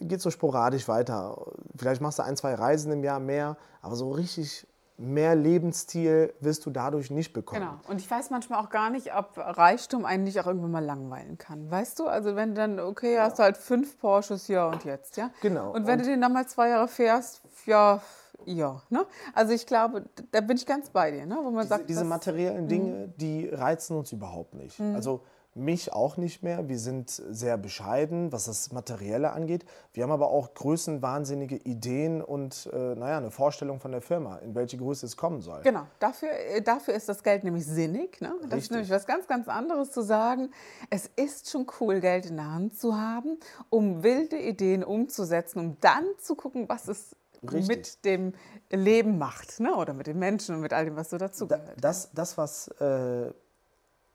geht 0.00 0.20
so 0.20 0.30
sporadisch 0.30 0.88
weiter. 0.88 1.46
Vielleicht 1.76 2.00
machst 2.00 2.18
du 2.18 2.24
ein, 2.24 2.36
zwei 2.36 2.54
Reisen 2.54 2.90
im 2.92 3.04
Jahr 3.04 3.20
mehr, 3.20 3.56
aber 3.80 3.96
so 3.96 4.10
richtig 4.10 4.66
mehr 4.96 5.34
Lebensstil 5.34 6.32
wirst 6.40 6.66
du 6.66 6.70
dadurch 6.70 7.10
nicht 7.10 7.32
bekommen. 7.32 7.62
Genau. 7.62 7.80
Und 7.88 8.00
ich 8.00 8.08
weiß 8.10 8.30
manchmal 8.30 8.64
auch 8.64 8.70
gar 8.70 8.90
nicht, 8.90 9.14
ob 9.14 9.36
Reichtum 9.36 10.04
einen 10.04 10.24
nicht 10.24 10.40
auch 10.40 10.46
irgendwann 10.46 10.70
mal 10.70 10.84
langweilen 10.84 11.36
kann. 11.36 11.70
Weißt 11.70 11.98
du? 11.98 12.06
Also 12.06 12.36
wenn 12.36 12.50
du 12.50 12.54
dann, 12.60 12.78
okay, 12.78 13.14
ja. 13.14 13.24
hast 13.24 13.38
du 13.38 13.42
halt 13.42 13.56
fünf 13.56 13.98
Porsches, 13.98 14.46
ja 14.48 14.66
und 14.68 14.84
jetzt, 14.84 15.16
ja? 15.16 15.30
Genau. 15.42 15.72
Und 15.72 15.86
wenn 15.86 15.98
und 15.98 16.06
du 16.06 16.10
den 16.10 16.20
dann 16.20 16.32
mal 16.32 16.46
zwei 16.46 16.68
Jahre 16.68 16.88
fährst, 16.88 17.42
ja, 17.66 18.00
ja. 18.44 18.82
Ne? 18.90 19.04
Also 19.32 19.52
ich 19.52 19.66
glaube, 19.66 20.04
da 20.30 20.40
bin 20.40 20.56
ich 20.56 20.66
ganz 20.66 20.90
bei 20.90 21.10
dir, 21.10 21.26
ne? 21.26 21.38
wo 21.42 21.50
man 21.50 21.62
diese, 21.62 21.68
sagt... 21.68 21.88
Diese 21.88 22.04
materiellen 22.04 22.68
Dinge, 22.68 23.06
mhm. 23.06 23.14
die 23.16 23.48
reizen 23.48 23.96
uns 23.96 24.12
überhaupt 24.12 24.54
nicht. 24.54 24.78
Mhm. 24.78 24.94
Also 24.94 25.22
mich 25.54 25.92
auch 25.92 26.16
nicht 26.16 26.42
mehr. 26.42 26.68
Wir 26.68 26.78
sind 26.78 27.10
sehr 27.10 27.56
bescheiden, 27.56 28.32
was 28.32 28.46
das 28.46 28.72
Materielle 28.72 29.32
angeht. 29.32 29.64
Wir 29.92 30.02
haben 30.02 30.10
aber 30.10 30.28
auch 30.30 30.52
größenwahnsinnige 30.54 31.56
Ideen 31.56 32.22
und 32.22 32.68
äh, 32.72 32.94
naja, 32.96 33.18
eine 33.18 33.30
Vorstellung 33.30 33.78
von 33.78 33.92
der 33.92 34.00
Firma, 34.00 34.38
in 34.38 34.54
welche 34.54 34.76
Größe 34.76 35.06
es 35.06 35.16
kommen 35.16 35.42
soll. 35.42 35.62
Genau, 35.62 35.86
dafür, 36.00 36.30
äh, 36.30 36.60
dafür 36.60 36.94
ist 36.94 37.08
das 37.08 37.22
Geld 37.22 37.44
nämlich 37.44 37.66
sinnig. 37.66 38.20
Ne? 38.20 38.32
Das 38.34 38.44
Richtig. 38.44 38.58
ist 38.58 38.70
nämlich 38.72 38.90
was 38.90 39.06
ganz, 39.06 39.28
ganz 39.28 39.46
anderes 39.46 39.92
zu 39.92 40.02
sagen. 40.02 40.50
Es 40.90 41.08
ist 41.14 41.50
schon 41.50 41.66
cool, 41.80 42.00
Geld 42.00 42.26
in 42.26 42.36
der 42.36 42.52
Hand 42.52 42.76
zu 42.76 42.98
haben, 42.98 43.38
um 43.70 44.02
wilde 44.02 44.38
Ideen 44.38 44.82
umzusetzen, 44.82 45.60
um 45.60 45.76
dann 45.80 46.04
zu 46.20 46.34
gucken, 46.34 46.68
was 46.68 46.88
es 46.88 47.14
Richtig. 47.42 47.68
mit 47.68 48.04
dem 48.04 48.32
Leben 48.70 49.18
macht 49.18 49.60
ne? 49.60 49.74
oder 49.76 49.94
mit 49.94 50.08
den 50.08 50.18
Menschen 50.18 50.56
und 50.56 50.62
mit 50.62 50.72
all 50.72 50.84
dem, 50.84 50.96
was 50.96 51.10
so 51.10 51.18
dazugehört. 51.18 51.68
Da, 51.68 51.74
das, 51.80 52.10
das, 52.12 52.36
was 52.36 52.68
äh, 52.80 53.32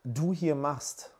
du 0.03 0.33
hier 0.33 0.55
machst, 0.55 1.11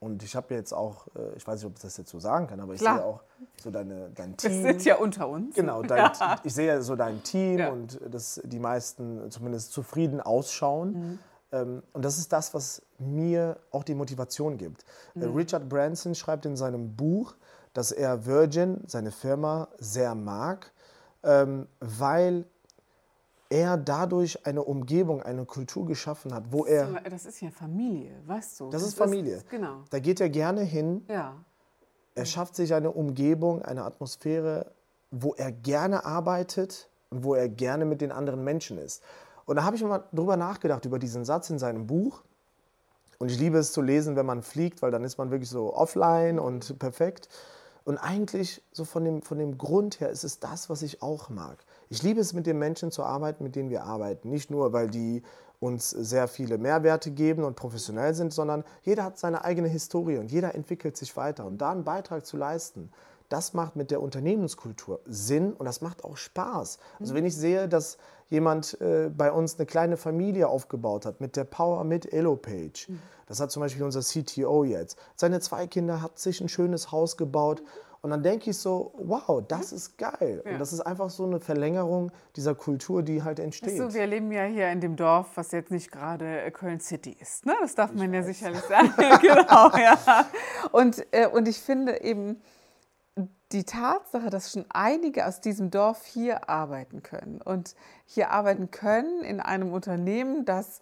und 0.00 0.22
ich 0.22 0.36
habe 0.36 0.54
jetzt 0.54 0.72
auch, 0.72 1.08
äh, 1.16 1.36
ich 1.36 1.46
weiß 1.46 1.56
nicht, 1.56 1.66
ob 1.66 1.76
ich 1.76 1.82
das 1.82 1.96
jetzt 1.96 2.10
so 2.10 2.20
sagen 2.20 2.46
kann, 2.46 2.60
aber 2.60 2.74
ich 2.74 2.80
Klar. 2.80 2.98
sehe 2.98 3.04
auch 3.04 3.22
so 3.60 3.70
deine, 3.70 4.10
dein 4.14 4.36
Team. 4.36 4.62
Wir 4.62 4.72
sind 4.72 4.84
ja 4.84 4.96
unter 4.96 5.28
uns. 5.28 5.56
Genau, 5.56 5.82
dein, 5.84 6.12
ja. 6.18 6.36
ich 6.44 6.54
sehe 6.54 6.66
ja 6.68 6.80
so 6.80 6.94
dein 6.94 7.22
Team 7.22 7.58
ja. 7.58 7.70
und 7.70 7.98
dass 8.08 8.40
die 8.44 8.60
meisten 8.60 9.30
zumindest 9.30 9.72
zufrieden 9.72 10.20
ausschauen. 10.20 10.92
Mhm. 10.92 11.18
Ähm, 11.50 11.82
und 11.92 12.04
das 12.04 12.18
ist 12.18 12.32
das, 12.32 12.54
was 12.54 12.82
mir 12.98 13.58
auch 13.72 13.82
die 13.82 13.94
Motivation 13.94 14.56
gibt. 14.56 14.84
Äh, 15.16 15.26
mhm. 15.26 15.34
Richard 15.34 15.68
Branson 15.68 16.14
schreibt 16.14 16.46
in 16.46 16.56
seinem 16.56 16.94
Buch, 16.94 17.34
dass 17.72 17.90
er 17.90 18.24
Virgin, 18.24 18.82
seine 18.86 19.10
Firma, 19.10 19.68
sehr 19.78 20.14
mag, 20.14 20.70
ähm, 21.24 21.66
weil 21.80 22.44
er 23.50 23.76
dadurch 23.76 24.46
eine 24.46 24.62
Umgebung, 24.62 25.22
eine 25.22 25.44
Kultur 25.44 25.86
geschaffen 25.86 26.34
hat, 26.34 26.44
wo 26.50 26.64
er. 26.66 27.00
Das 27.08 27.24
ist 27.24 27.40
ja 27.40 27.50
Familie, 27.50 28.12
weißt 28.26 28.60
du? 28.60 28.70
Das, 28.70 28.82
das 28.82 28.90
ist 28.90 28.98
Familie. 28.98 29.36
Ist, 29.36 29.48
genau. 29.48 29.82
Da 29.90 29.98
geht 29.98 30.20
er 30.20 30.28
gerne 30.28 30.62
hin. 30.62 31.04
Ja. 31.08 31.34
Er 32.14 32.24
schafft 32.24 32.56
sich 32.56 32.74
eine 32.74 32.90
Umgebung, 32.90 33.62
eine 33.62 33.84
Atmosphäre, 33.84 34.72
wo 35.10 35.34
er 35.34 35.52
gerne 35.52 36.04
arbeitet 36.04 36.90
und 37.10 37.24
wo 37.24 37.34
er 37.34 37.48
gerne 37.48 37.84
mit 37.84 38.00
den 38.00 38.12
anderen 38.12 38.44
Menschen 38.44 38.76
ist. 38.76 39.02
Und 39.46 39.56
da 39.56 39.64
habe 39.64 39.76
ich 39.76 39.82
mal 39.82 40.04
drüber 40.12 40.36
nachgedacht, 40.36 40.84
über 40.84 40.98
diesen 40.98 41.24
Satz 41.24 41.48
in 41.48 41.58
seinem 41.58 41.86
Buch. 41.86 42.22
Und 43.18 43.30
ich 43.30 43.38
liebe 43.38 43.58
es 43.58 43.72
zu 43.72 43.80
lesen, 43.80 44.14
wenn 44.14 44.26
man 44.26 44.42
fliegt, 44.42 44.82
weil 44.82 44.90
dann 44.90 45.04
ist 45.04 45.16
man 45.16 45.30
wirklich 45.30 45.48
so 45.48 45.74
offline 45.74 46.38
und 46.38 46.78
perfekt. 46.78 47.28
Und 47.84 47.96
eigentlich 47.96 48.62
so 48.72 48.84
von 48.84 49.04
dem, 49.04 49.22
von 49.22 49.38
dem 49.38 49.56
Grund 49.56 50.00
her 50.00 50.10
ist 50.10 50.22
es 50.22 50.38
das, 50.38 50.68
was 50.68 50.82
ich 50.82 51.02
auch 51.02 51.30
mag. 51.30 51.64
Ich 51.90 52.02
liebe 52.02 52.20
es, 52.20 52.32
mit 52.32 52.46
den 52.46 52.58
Menschen 52.58 52.90
zu 52.90 53.02
arbeiten, 53.02 53.44
mit 53.44 53.56
denen 53.56 53.70
wir 53.70 53.84
arbeiten. 53.84 54.30
Nicht 54.30 54.50
nur, 54.50 54.72
weil 54.72 54.88
die 54.88 55.22
uns 55.60 55.90
sehr 55.90 56.28
viele 56.28 56.58
Mehrwerte 56.58 57.10
geben 57.10 57.44
und 57.44 57.56
professionell 57.56 58.14
sind, 58.14 58.32
sondern 58.32 58.64
jeder 58.82 59.04
hat 59.04 59.18
seine 59.18 59.44
eigene 59.44 59.68
Historie 59.68 60.18
und 60.18 60.30
jeder 60.30 60.54
entwickelt 60.54 60.96
sich 60.96 61.16
weiter. 61.16 61.46
Und 61.46 61.58
da 61.58 61.72
einen 61.72 61.84
Beitrag 61.84 62.24
zu 62.24 62.36
leisten, 62.36 62.90
das 63.28 63.54
macht 63.54 63.76
mit 63.76 63.90
der 63.90 64.00
Unternehmenskultur 64.00 65.00
Sinn 65.06 65.52
und 65.52 65.66
das 65.66 65.80
macht 65.80 66.04
auch 66.04 66.16
Spaß. 66.16 66.78
Also 66.98 67.14
wenn 67.14 67.26
ich 67.26 67.36
sehe, 67.36 67.68
dass 67.68 67.98
jemand 68.28 68.80
äh, 68.80 69.10
bei 69.14 69.32
uns 69.32 69.56
eine 69.56 69.66
kleine 69.66 69.96
Familie 69.96 70.48
aufgebaut 70.48 71.04
hat 71.04 71.20
mit 71.20 71.36
der 71.36 71.44
Power 71.44 71.84
mit 71.84 72.10
Elopage, 72.12 72.86
mhm. 72.88 73.00
das 73.26 73.40
hat 73.40 73.50
zum 73.50 73.60
Beispiel 73.60 73.82
unser 73.82 74.00
CTO 74.00 74.64
jetzt, 74.64 74.98
seine 75.16 75.40
zwei 75.40 75.66
Kinder 75.66 76.00
hat 76.00 76.18
sich 76.18 76.40
ein 76.40 76.48
schönes 76.48 76.92
Haus 76.92 77.16
gebaut 77.16 77.62
und 78.00 78.10
dann 78.10 78.22
denke 78.22 78.50
ich 78.50 78.58
so, 78.58 78.92
wow, 78.96 79.42
das 79.46 79.72
ist 79.72 79.98
geil. 79.98 80.42
Ja. 80.44 80.52
Und 80.52 80.58
das 80.58 80.72
ist 80.72 80.80
einfach 80.80 81.10
so 81.10 81.24
eine 81.24 81.40
Verlängerung 81.40 82.12
dieser 82.36 82.54
Kultur, 82.54 83.02
die 83.02 83.22
halt 83.22 83.40
entsteht. 83.40 83.80
Also 83.80 83.94
wir 83.94 84.06
leben 84.06 84.30
ja 84.30 84.44
hier 84.44 84.70
in 84.70 84.80
dem 84.80 84.94
Dorf, 84.94 85.30
was 85.34 85.50
jetzt 85.50 85.70
nicht 85.70 85.90
gerade 85.90 86.50
Köln 86.52 86.80
City 86.80 87.16
ist. 87.20 87.44
Ne? 87.44 87.54
Das 87.60 87.74
darf 87.74 87.90
ich 87.90 87.98
man 87.98 88.12
weiß. 88.12 88.16
ja 88.16 88.22
sicherlich 88.22 88.60
sagen. 88.60 88.92
genau, 89.20 89.76
ja. 89.76 90.26
Und, 90.70 91.04
äh, 91.12 91.26
und 91.26 91.48
ich 91.48 91.58
finde 91.58 92.00
eben, 92.02 92.40
die 93.52 93.64
Tatsache, 93.64 94.30
dass 94.30 94.52
schon 94.52 94.66
einige 94.68 95.26
aus 95.26 95.40
diesem 95.40 95.70
Dorf 95.70 96.04
hier 96.04 96.48
arbeiten 96.48 97.02
können 97.02 97.40
und 97.40 97.74
hier 98.04 98.30
arbeiten 98.30 98.70
können 98.70 99.22
in 99.22 99.40
einem 99.40 99.72
Unternehmen, 99.72 100.44
das 100.44 100.80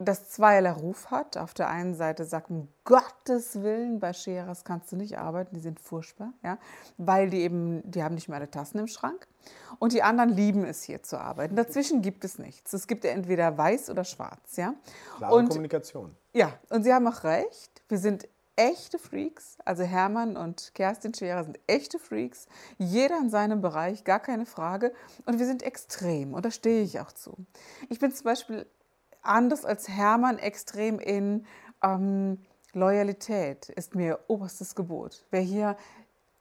das 0.00 0.30
zweierlei 0.30 0.72
Ruf 0.72 1.10
hat. 1.10 1.36
Auf 1.36 1.54
der 1.54 1.68
einen 1.68 1.94
Seite 1.94 2.24
sagt, 2.24 2.50
um 2.50 2.68
Gottes 2.84 3.62
Willen, 3.62 4.00
bei 4.00 4.12
Scheras 4.12 4.64
kannst 4.64 4.90
du 4.90 4.96
nicht 4.96 5.18
arbeiten, 5.18 5.54
die 5.54 5.60
sind 5.60 5.78
furchtbar, 5.78 6.32
ja, 6.42 6.58
weil 6.96 7.30
die 7.30 7.42
eben, 7.42 7.88
die 7.88 8.02
haben 8.02 8.14
nicht 8.14 8.28
mehr 8.28 8.38
alle 8.38 8.50
Tassen 8.50 8.78
im 8.78 8.86
Schrank. 8.88 9.28
Und 9.78 9.92
die 9.92 10.02
anderen 10.02 10.30
lieben 10.30 10.64
es, 10.64 10.82
hier 10.82 11.02
zu 11.02 11.18
arbeiten. 11.18 11.54
Dazwischen 11.54 12.02
gibt 12.02 12.24
es 12.24 12.38
nichts. 12.38 12.72
Es 12.72 12.86
gibt 12.86 13.04
entweder 13.04 13.56
weiß 13.56 13.90
oder 13.90 14.04
schwarz, 14.04 14.56
ja. 14.56 14.74
Klare 15.18 15.34
und, 15.34 15.48
Kommunikation. 15.48 16.16
Ja, 16.32 16.52
und 16.70 16.82
Sie 16.82 16.92
haben 16.92 17.06
auch 17.06 17.24
recht. 17.24 17.82
Wir 17.88 17.98
sind 17.98 18.26
echte 18.56 18.98
Freaks. 18.98 19.56
Also 19.64 19.82
Hermann 19.82 20.36
und 20.36 20.72
Kerstin 20.74 21.14
Scherer 21.14 21.44
sind 21.44 21.58
echte 21.66 21.98
Freaks. 21.98 22.46
Jeder 22.78 23.18
in 23.18 23.30
seinem 23.30 23.60
Bereich, 23.60 24.04
gar 24.04 24.20
keine 24.20 24.44
Frage. 24.46 24.92
Und 25.24 25.38
wir 25.38 25.46
sind 25.46 25.62
extrem. 25.62 26.34
Und 26.34 26.44
da 26.44 26.50
stehe 26.50 26.82
ich 26.82 27.00
auch 27.00 27.12
zu. 27.12 27.34
Ich 27.88 27.98
bin 27.98 28.12
zum 28.12 28.24
Beispiel 28.24 28.66
anders 29.22 29.64
als 29.64 29.88
Hermann 29.88 30.38
extrem 30.38 30.98
in 30.98 31.46
ähm, 31.82 32.38
Loyalität, 32.72 33.68
ist 33.68 33.94
mir 33.94 34.20
oberstes 34.28 34.74
Gebot. 34.74 35.24
Wer 35.30 35.40
hier 35.40 35.76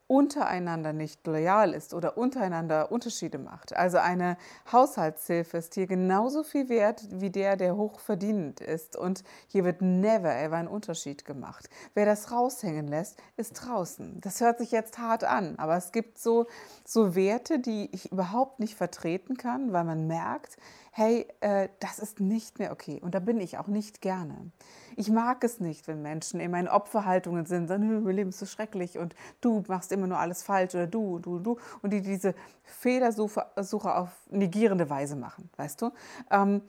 untereinander 0.10 0.92
nicht 0.92 1.28
loyal 1.28 1.72
ist 1.72 1.94
oder 1.94 2.18
untereinander 2.18 2.92
Unterschiede 2.92 3.38
macht. 3.38 3.76
Also 3.76 4.00
eine 4.00 4.38
Haushaltshilfe 4.72 5.58
ist 5.58 5.76
hier 5.76 5.86
genauso 5.86 6.42
viel 6.42 6.68
wert 6.68 7.04
wie 7.12 7.30
der, 7.30 7.58
der 7.58 7.78
hochverdienend 7.78 8.60
ist. 8.60 8.96
Und 8.96 9.24
hier 9.48 9.66
wird 9.66 9.84
never 9.84 10.36
ever 10.36 10.56
ein 10.56 10.68
Unterschied 10.68 11.26
gemacht. 11.26 11.70
Wer 11.94 12.08
das 12.08 12.32
raushängen 12.32 12.88
lässt, 12.88 13.22
ist 13.38 13.54
draußen. 13.54 14.20
Das 14.22 14.42
hört 14.42 14.58
sich 14.58 14.72
jetzt 14.72 14.98
hart 14.98 15.24
an, 15.24 15.60
aber 15.60 15.78
es 15.78 15.92
gibt 15.92 16.18
so, 16.18 16.48
so 16.84 17.14
Werte, 17.14 17.60
die 17.60 17.92
ich 17.92 18.12
überhaupt 18.12 18.60
nicht 18.60 18.74
vertreten 18.74 19.38
kann, 19.38 19.74
weil 19.74 19.84
man 19.84 20.08
merkt, 20.08 20.58
hey, 20.92 21.28
äh, 21.42 21.70
das 21.80 22.00
ist 22.00 22.20
nicht 22.20 22.60
mehr 22.60 22.72
okay. 22.72 23.00
Und 23.02 23.16
da 23.16 23.20
bin 23.20 23.40
ich 23.40 23.58
auch 23.58 23.68
nicht 23.68 24.02
gerne. 24.02 24.52
Ich 24.96 25.10
mag 25.10 25.44
es 25.44 25.60
nicht, 25.60 25.88
wenn 25.88 26.02
Menschen 26.02 26.40
in 26.40 26.52
meinen 26.52 26.68
Opferhaltungen 26.68 27.46
sind, 27.46 27.68
sagen, 27.68 28.04
mein 28.04 28.16
Leben 28.16 28.30
ist 28.30 28.40
so 28.40 28.46
schrecklich 28.46 28.98
und 28.98 29.16
du 29.42 29.64
machst 29.68 29.92
immer 29.92 30.08
nur 30.08 30.18
alles 30.18 30.44
falsch 30.44 30.76
oder 30.76 30.88
du, 30.88 31.20
du, 31.20 31.40
du. 31.40 31.58
Und 31.82 31.92
die 31.92 32.02
diese 32.02 32.36
Fehlersuche 32.64 33.96
auf 33.96 34.10
negierende 34.30 34.90
Weise 34.90 35.16
machen, 35.16 35.50
weißt 35.58 35.82
du? 35.82 35.92
Ähm, 36.32 36.62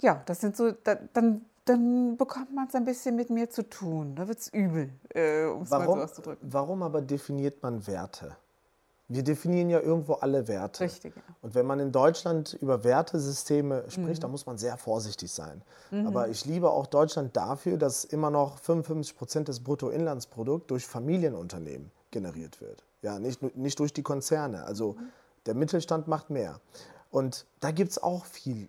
ja, 0.00 0.22
das 0.26 0.40
sind 0.40 0.56
so, 0.56 0.72
da, 0.72 0.96
dann 1.12 1.44
dann 1.66 2.16
bekommt 2.16 2.54
man 2.54 2.68
es 2.68 2.74
ein 2.74 2.84
bisschen 2.84 3.16
mit 3.16 3.28
mir 3.28 3.50
zu 3.50 3.68
tun. 3.68 4.14
Da 4.14 4.28
wird 4.28 4.38
es 4.38 4.52
übel, 4.52 4.90
äh, 5.12 5.46
um 5.46 5.62
es 5.62 5.70
mal 5.70 5.84
so 5.84 5.96
auszudrücken. 5.96 6.52
Warum 6.52 6.82
aber 6.82 7.02
definiert 7.02 7.62
man 7.62 7.84
Werte? 7.86 8.36
Wir 9.08 9.22
definieren 9.22 9.70
ja 9.70 9.80
irgendwo 9.80 10.14
alle 10.14 10.48
Werte. 10.48 10.84
Richtig. 10.84 11.14
Ja. 11.14 11.22
Und 11.42 11.54
wenn 11.54 11.64
man 11.64 11.78
in 11.78 11.92
Deutschland 11.92 12.54
über 12.60 12.82
Wertesysteme 12.82 13.84
spricht, 13.88 14.18
mhm. 14.18 14.20
dann 14.20 14.30
muss 14.32 14.46
man 14.46 14.58
sehr 14.58 14.76
vorsichtig 14.76 15.30
sein. 15.30 15.62
Mhm. 15.92 16.08
Aber 16.08 16.28
ich 16.28 16.44
liebe 16.44 16.70
auch 16.70 16.86
Deutschland 16.86 17.36
dafür, 17.36 17.76
dass 17.76 18.04
immer 18.04 18.30
noch 18.30 18.58
55 18.58 19.16
Prozent 19.16 19.48
des 19.48 19.60
Bruttoinlandsprodukts 19.60 20.66
durch 20.66 20.86
Familienunternehmen 20.86 21.92
generiert 22.10 22.60
wird. 22.60 22.84
Ja, 23.02 23.18
nicht, 23.20 23.56
nicht 23.56 23.78
durch 23.78 23.92
die 23.92 24.02
Konzerne. 24.02 24.64
Also 24.64 24.94
mhm. 24.94 25.08
der 25.46 25.54
Mittelstand 25.54 26.08
macht 26.08 26.30
mehr. 26.30 26.60
Und 27.10 27.46
da 27.60 27.70
gibt 27.70 27.92
es 27.92 28.02
auch 28.02 28.24
viel 28.24 28.68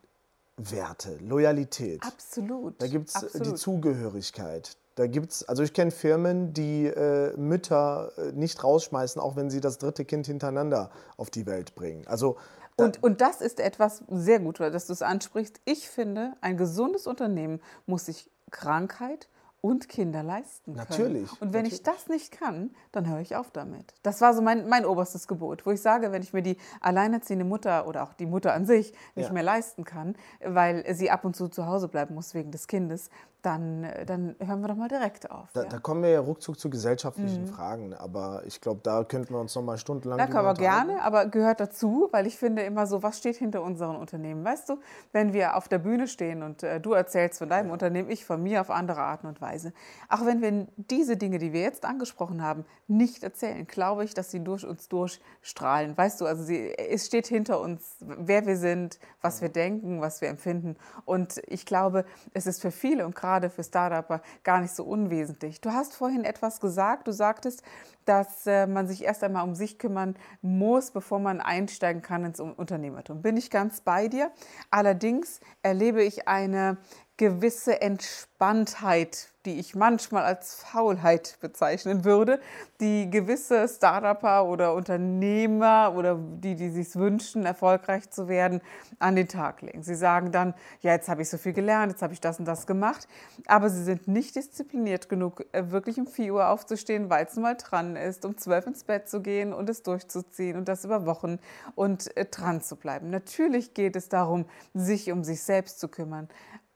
Werte, 0.57 1.17
Loyalität. 1.17 2.03
Absolut. 2.03 2.81
Da 2.81 2.87
gibt 2.87 3.09
es 3.09 3.31
die 3.33 3.53
Zugehörigkeit. 3.55 4.77
Da 4.97 5.05
gibt's, 5.05 5.47
also 5.47 5.61
ich 5.61 5.73
kenne 5.73 5.91
Firmen, 5.91 6.53
die 6.53 6.87
äh, 6.87 7.37
Mütter 7.37 8.11
äh, 8.17 8.31
nicht 8.31 8.63
rausschmeißen, 8.63 9.21
auch 9.21 9.35
wenn 9.35 9.51
sie 9.51 9.61
das 9.61 9.77
dritte 9.77 10.05
Kind 10.05 10.25
hintereinander 10.25 10.89
auf 11.17 11.29
die 11.29 11.45
Welt 11.45 11.75
bringen. 11.75 12.07
Also 12.07 12.37
und, 12.77 13.03
und 13.03 13.21
das 13.21 13.41
ist 13.41 13.59
etwas 13.59 14.03
sehr 14.09 14.39
gut, 14.39 14.59
dass 14.59 14.87
du 14.87 14.93
es 14.93 15.03
ansprichst. 15.03 15.61
Ich 15.65 15.87
finde, 15.87 16.33
ein 16.41 16.57
gesundes 16.57 17.05
Unternehmen 17.05 17.59
muss 17.85 18.05
sich 18.07 18.31
Krankheit, 18.49 19.29
und 19.61 19.89
Kinder 19.89 20.23
leisten 20.23 20.75
können. 20.75 20.87
Natürlich. 20.89 21.31
Und 21.41 21.53
wenn 21.53 21.63
natürlich. 21.63 21.73
ich 21.73 21.83
das 21.83 22.07
nicht 22.07 22.31
kann, 22.31 22.71
dann 22.91 23.09
höre 23.09 23.19
ich 23.19 23.35
auf 23.35 23.51
damit. 23.51 23.93
Das 24.03 24.21
war 24.21 24.33
so 24.33 24.41
mein, 24.41 24.69
mein 24.69 24.85
oberstes 24.85 25.27
Gebot, 25.27 25.65
wo 25.65 25.71
ich 25.71 25.81
sage, 25.81 26.11
wenn 26.11 26.21
ich 26.21 26.31
mir 26.33 26.41
die 26.41 26.57
alleinerziehende 26.79 27.45
Mutter 27.45 27.87
oder 27.87 28.03
auch 28.03 28.13
die 28.13 28.25
Mutter 28.27 28.53
an 28.53 28.65
sich 28.65 28.93
nicht 29.15 29.27
ja. 29.27 29.33
mehr 29.33 29.43
leisten 29.43 29.83
kann, 29.83 30.15
weil 30.43 30.83
sie 30.93 31.09
ab 31.09 31.25
und 31.25 31.35
zu 31.35 31.47
zu 31.47 31.65
Hause 31.65 31.87
bleiben 31.87 32.13
muss 32.13 32.33
wegen 32.33 32.51
des 32.51 32.67
Kindes, 32.67 33.09
dann, 33.47 33.87
dann 34.05 34.35
hören 34.39 34.59
wir 34.59 34.67
doch 34.67 34.75
mal 34.75 34.89
direkt 34.89 35.31
auf. 35.31 35.47
Da, 35.53 35.63
ja? 35.63 35.69
da 35.69 35.79
kommen 35.79 36.03
wir 36.03 36.09
ja 36.09 36.19
ruckzuck 36.19 36.59
zu 36.59 36.69
gesellschaftlichen 36.69 37.43
mhm. 37.43 37.47
Fragen, 37.47 37.93
aber 37.93 38.41
ich 38.45 38.59
glaube, 38.59 38.81
da 38.83 39.05
könnten 39.05 39.33
wir 39.33 39.39
uns 39.39 39.55
noch 39.55 39.61
mal 39.61 39.77
stundenlang 39.77 40.17
Da 40.17 40.27
können 40.27 40.43
wir 40.43 40.53
gerne, 40.53 41.01
aber 41.01 41.27
gehört 41.27 41.61
dazu, 41.61 42.09
weil 42.11 42.27
ich 42.27 42.35
finde 42.37 42.63
immer 42.63 42.87
so, 42.87 43.03
was 43.03 43.19
steht 43.19 43.37
hinter 43.37 43.61
unseren 43.61 43.95
Unternehmen? 43.95 44.43
Weißt 44.43 44.67
du, 44.67 44.79
wenn 45.13 45.31
wir 45.31 45.55
auf 45.55 45.69
der 45.69 45.77
Bühne 45.79 46.09
stehen 46.09 46.43
und 46.43 46.61
äh, 46.61 46.81
du 46.81 46.91
erzählst 46.91 47.39
von 47.39 47.47
deinem 47.47 47.67
ja. 47.67 47.73
Unternehmen, 47.73 48.09
ich 48.09 48.25
von 48.25 48.43
mir 48.43 48.59
auf 48.59 48.69
andere 48.69 48.99
Arten 48.99 49.27
und 49.27 49.39
Weise. 49.39 49.71
Auch 50.09 50.25
wenn 50.25 50.41
wir 50.41 50.67
diese 50.75 51.15
Dinge, 51.15 51.37
die 51.37 51.53
wir 51.53 51.61
jetzt 51.61 51.85
angesprochen 51.85 52.43
haben, 52.43 52.65
nicht 52.87 53.23
erzählen, 53.23 53.65
glaube 53.65 54.03
ich, 54.03 54.13
dass 54.13 54.29
sie 54.29 54.43
durch 54.43 54.65
uns 54.65 54.89
durchstrahlen. 54.89 55.97
Weißt 55.97 56.19
du, 56.19 56.25
also 56.25 56.43
sie, 56.43 56.77
es 56.77 57.05
steht 57.05 57.27
hinter 57.27 57.61
uns, 57.61 57.95
wer 57.99 58.45
wir 58.45 58.57
sind, 58.57 58.99
was 59.21 59.41
wir 59.41 59.49
denken, 59.49 60.01
was 60.01 60.19
wir 60.19 60.27
empfinden. 60.27 60.75
Und 61.05 61.41
ich 61.47 61.65
glaube, 61.65 62.03
es 62.33 62.45
ist 62.45 62.61
für 62.61 62.71
viele 62.71 63.05
und 63.05 63.15
gerade 63.15 63.36
gerade 63.37 63.49
für 63.51 63.63
Startupper 63.63 64.21
gar 64.43 64.61
nicht 64.61 64.75
so 64.75 64.83
unwesentlich. 64.83 65.61
Du 65.61 65.71
hast 65.71 65.93
vorhin 65.93 66.23
etwas 66.23 66.59
gesagt, 66.59 67.07
du 67.07 67.11
sagtest, 67.11 67.61
dass 68.05 68.47
äh, 68.47 68.65
man 68.65 68.87
sich 68.87 69.03
erst 69.03 69.23
einmal 69.23 69.43
um 69.43 69.53
sich 69.53 69.77
kümmern 69.77 70.15
muss, 70.41 70.89
bevor 70.91 71.19
man 71.19 71.39
einsteigen 71.39 72.01
kann 72.01 72.25
ins 72.25 72.39
Unternehmertum. 72.39 73.21
Bin 73.21 73.37
ich 73.37 73.51
ganz 73.51 73.81
bei 73.81 74.07
dir. 74.07 74.31
Allerdings 74.71 75.39
erlebe 75.61 76.03
ich 76.03 76.27
eine 76.27 76.77
gewisse 77.17 77.81
Entspanntheit, 77.81 79.29
die 79.47 79.59
ich 79.59 79.75
manchmal 79.75 80.23
als 80.23 80.55
Faulheit 80.55 81.37
bezeichnen 81.41 82.03
würde, 82.03 82.39
die 82.79 83.09
gewisse 83.09 83.67
Startupper 83.67 84.45
oder 84.45 84.73
Unternehmer 84.73 85.93
oder 85.95 86.15
die, 86.15 86.55
die 86.55 86.69
sich 86.69 86.95
wünschen, 86.95 87.45
erfolgreich 87.45 88.09
zu 88.11 88.27
werden, 88.27 88.61
an 88.99 89.15
den 89.15 89.27
Tag 89.27 89.61
legen. 89.61 89.83
Sie 89.83 89.95
sagen 89.95 90.31
dann, 90.31 90.53
ja, 90.81 90.91
jetzt 90.91 91.09
habe 91.09 91.21
ich 91.21 91.29
so 91.29 91.37
viel 91.37 91.53
gelernt, 91.53 91.93
jetzt 91.93 92.01
habe 92.01 92.13
ich 92.13 92.21
das 92.21 92.39
und 92.39 92.45
das 92.45 92.67
gemacht, 92.67 93.07
aber 93.47 93.69
sie 93.69 93.83
sind 93.83 94.07
nicht 94.07 94.35
diszipliniert 94.35 95.09
genug, 95.09 95.45
äh, 95.53 95.71
wirklich 95.71 95.97
um 95.97 96.07
4 96.07 96.33
Uhr 96.33 96.49
aufzustehen, 96.49 97.09
weil 97.09 97.25
es 97.25 97.35
mal 97.37 97.55
dran 97.55 97.95
ist, 97.95 98.25
um 98.25 98.37
12 98.37 98.67
ins 98.67 98.83
Bett 98.83 99.09
zu 99.09 99.21
gehen 99.21 99.53
und 99.53 99.69
es 99.69 99.81
durchzuziehen 99.81 100.57
und 100.57 100.67
das 100.67 100.83
über 100.85 101.05
Wochen 101.05 101.39
und 101.73 102.15
äh, 102.17 102.25
dran 102.25 102.61
zu 102.61 102.75
bleiben. 102.75 103.09
Natürlich 103.09 103.73
geht 103.73 103.95
es 103.95 104.09
darum, 104.09 104.45
sich 104.73 105.11
um 105.11 105.23
sich 105.23 105.41
selbst 105.41 105.79
zu 105.79 105.87
kümmern, 105.87 106.27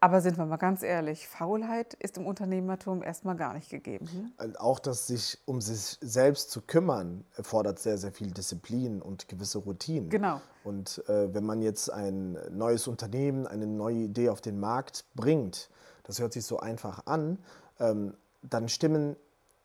aber 0.01 0.19
sind 0.19 0.37
wir 0.37 0.47
mal 0.47 0.57
ganz 0.57 0.81
ehrlich, 0.81 1.27
Faulheit 1.27 1.93
ist 1.93 2.17
im 2.17 2.25
Unternehmertum 2.25 3.03
erstmal 3.03 3.35
gar 3.35 3.53
nicht 3.53 3.69
gegeben. 3.69 4.07
Hm? 4.07 4.55
Auch 4.57 4.79
das 4.79 5.05
sich 5.05 5.37
um 5.45 5.61
sich 5.61 5.99
selbst 6.01 6.49
zu 6.49 6.61
kümmern, 6.61 7.23
erfordert 7.37 7.77
sehr, 7.77 7.99
sehr 7.99 8.11
viel 8.11 8.31
Disziplin 8.31 8.99
und 8.99 9.27
gewisse 9.27 9.59
Routinen. 9.59 10.09
Genau. 10.09 10.41
Und 10.63 11.07
äh, 11.07 11.31
wenn 11.35 11.45
man 11.45 11.61
jetzt 11.61 11.91
ein 11.91 12.35
neues 12.49 12.87
Unternehmen, 12.87 13.45
eine 13.45 13.67
neue 13.67 13.97
Idee 13.97 14.29
auf 14.29 14.41
den 14.41 14.59
Markt 14.59 15.05
bringt, 15.13 15.69
das 16.03 16.19
hört 16.19 16.33
sich 16.33 16.45
so 16.45 16.59
einfach 16.59 17.05
an, 17.05 17.37
ähm, 17.79 18.15
dann, 18.41 18.69
stimmen, 18.69 19.15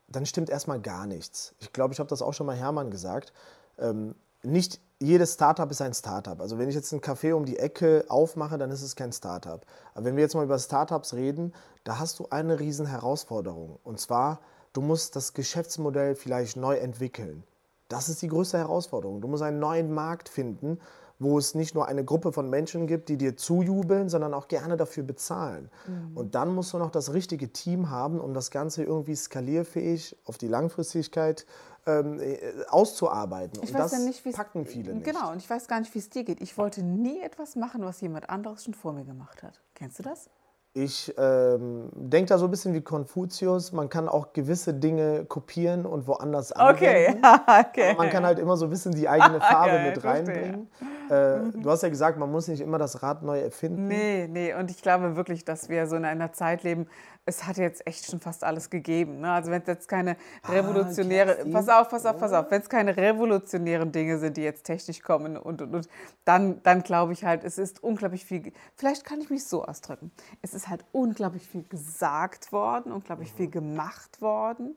dann 0.07 0.27
stimmt 0.27 0.51
erstmal 0.51 0.79
gar 0.79 1.07
nichts. 1.07 1.55
Ich 1.59 1.73
glaube, 1.73 1.95
ich 1.95 1.99
habe 1.99 2.09
das 2.09 2.21
auch 2.21 2.33
schon 2.35 2.45
mal 2.45 2.55
Hermann 2.55 2.91
gesagt. 2.91 3.33
Ähm, 3.79 4.13
nicht 4.51 4.79
jedes 4.99 5.35
Startup 5.35 5.69
ist 5.69 5.81
ein 5.81 5.93
Startup. 5.93 6.39
Also 6.41 6.57
wenn 6.57 6.69
ich 6.69 6.75
jetzt 6.75 6.91
ein 6.91 7.01
Café 7.01 7.33
um 7.33 7.45
die 7.45 7.59
Ecke 7.59 8.05
aufmache, 8.09 8.57
dann 8.57 8.71
ist 8.71 8.81
es 8.81 8.95
kein 8.95 9.11
Startup. 9.11 9.63
Aber 9.93 10.05
wenn 10.05 10.15
wir 10.15 10.23
jetzt 10.23 10.33
mal 10.33 10.43
über 10.43 10.57
Startups 10.57 11.13
reden, 11.13 11.53
da 11.83 11.99
hast 11.99 12.17
du 12.19 12.27
eine 12.31 12.59
riesen 12.59 12.87
Herausforderung. 12.87 13.77
Und 13.83 13.99
zwar, 13.99 14.39
du 14.73 14.81
musst 14.81 15.15
das 15.15 15.33
Geschäftsmodell 15.33 16.15
vielleicht 16.15 16.57
neu 16.57 16.77
entwickeln. 16.77 17.43
Das 17.89 18.09
ist 18.09 18.21
die 18.21 18.27
größte 18.27 18.57
Herausforderung. 18.57 19.21
Du 19.21 19.27
musst 19.27 19.43
einen 19.43 19.59
neuen 19.59 19.93
Markt 19.93 20.29
finden, 20.29 20.79
wo 21.19 21.37
es 21.37 21.55
nicht 21.55 21.73
nur 21.73 21.87
eine 21.87 22.05
Gruppe 22.05 22.31
von 22.31 22.49
Menschen 22.49 22.87
gibt, 22.87 23.09
die 23.09 23.17
dir 23.17 23.35
zujubeln, 23.37 24.09
sondern 24.09 24.33
auch 24.33 24.47
gerne 24.47 24.77
dafür 24.77 25.03
bezahlen. 25.03 25.69
Mhm. 25.87 26.17
Und 26.17 26.35
dann 26.35 26.53
musst 26.53 26.73
du 26.73 26.77
noch 26.77 26.91
das 26.91 27.13
richtige 27.13 27.51
Team 27.51 27.89
haben, 27.89 28.19
um 28.19 28.33
das 28.33 28.51
Ganze 28.51 28.83
irgendwie 28.83 29.15
skalierfähig 29.15 30.15
auf 30.25 30.37
die 30.37 30.47
Langfristigkeit 30.47 31.45
ähm, 31.87 32.19
äh, 32.19 32.37
auszuarbeiten. 32.69 33.63
Ich 33.63 33.69
und 33.69 33.79
weiß 33.79 33.91
das 33.91 33.99
ja 33.99 34.05
nicht, 34.05 34.23
packen 34.33 34.65
viele 34.65 34.93
nicht. 34.93 35.05
Genau, 35.05 35.31
und 35.31 35.37
ich 35.37 35.49
weiß 35.49 35.67
gar 35.67 35.79
nicht, 35.79 35.93
wie 35.95 35.99
es 35.99 36.09
dir 36.09 36.23
geht. 36.23 36.41
Ich 36.41 36.57
wollte 36.57 36.83
nie 36.83 37.21
etwas 37.21 37.55
machen, 37.55 37.83
was 37.83 38.01
jemand 38.01 38.29
anderes 38.29 38.63
schon 38.63 38.73
vor 38.73 38.93
mir 38.93 39.05
gemacht 39.05 39.41
hat. 39.41 39.61
Kennst 39.73 39.99
du 39.99 40.03
das? 40.03 40.29
Ich 40.73 41.13
ähm, 41.17 41.89
denke 41.95 42.29
da 42.29 42.37
so 42.37 42.45
ein 42.45 42.51
bisschen 42.51 42.73
wie 42.75 42.81
Konfuzius. 42.81 43.71
Man 43.71 43.89
kann 43.89 44.07
auch 44.07 44.33
gewisse 44.33 44.75
Dinge 44.75 45.25
kopieren 45.25 45.85
und 45.87 46.07
woanders 46.07 46.51
anwenden. 46.51 47.25
okay. 47.25 47.89
Aber 47.91 48.03
man 48.03 48.09
kann 48.11 48.25
halt 48.25 48.37
immer 48.37 48.57
so 48.57 48.65
ein 48.65 48.69
bisschen 48.69 48.91
die 48.91 49.09
eigene 49.09 49.41
Farbe 49.41 49.75
Ja, 49.75 49.83
mit 49.83 50.03
reinbringen. 50.03 50.69
Äh, 51.09 51.51
du 51.53 51.69
hast 51.69 51.81
ja 51.81 51.89
gesagt, 51.89 52.19
man 52.19 52.31
muss 52.31 52.47
nicht 52.47 52.61
immer 52.61 52.77
das 52.77 53.01
Rad 53.01 53.23
neu 53.23 53.39
erfinden. 53.39 53.87
Nee, 53.87 54.27
nee, 54.29 54.53
und 54.53 54.69
ich 54.69 54.81
glaube 54.81 55.15
wirklich, 55.15 55.45
dass 55.45 55.69
wir 55.69 55.87
so 55.87 55.95
in 55.95 56.05
einer 56.05 56.31
Zeit 56.33 56.63
leben, 56.63 56.87
es 57.27 57.45
hat 57.45 57.57
jetzt 57.57 57.85
echt 57.85 58.09
schon 58.09 58.19
fast 58.19 58.43
alles 58.43 58.69
gegeben. 58.69 59.19
Ne? 59.19 59.31
Also 59.31 59.51
wenn 59.51 59.61
es 59.61 59.67
jetzt 59.67 59.87
keine 59.87 60.15
revolutionäre, 60.47 61.35
Kerstin. 61.35 61.53
pass 61.53 61.69
auf, 61.69 61.89
pass 61.89 62.05
auf, 62.05 62.17
pass 62.17 62.31
auf, 62.31 62.49
wenn 62.49 62.61
es 62.61 62.69
keine 62.69 62.95
revolutionären 62.95 63.91
Dinge 63.91 64.17
sind, 64.17 64.37
die 64.37 64.41
jetzt 64.41 64.63
technisch 64.63 65.01
kommen 65.01 65.35
und, 65.35 65.61
und, 65.61 65.75
und 65.75 65.89
dann, 66.23 66.63
dann 66.63 66.83
glaube 66.83 67.13
ich 67.13 67.25
halt, 67.25 67.43
es 67.43 67.57
ist 67.57 67.83
unglaublich 67.83 68.23
viel, 68.25 68.53
vielleicht 68.75 69.03
kann 69.03 69.19
ich 69.19 69.29
mich 69.29 69.45
so 69.45 69.65
ausdrücken, 69.65 70.11
es 70.41 70.53
ist 70.53 70.69
halt 70.69 70.85
unglaublich 70.93 71.47
viel 71.47 71.63
gesagt 71.63 72.51
worden, 72.53 72.91
unglaublich 72.93 73.33
viel 73.33 73.49
gemacht 73.49 74.21
worden 74.21 74.75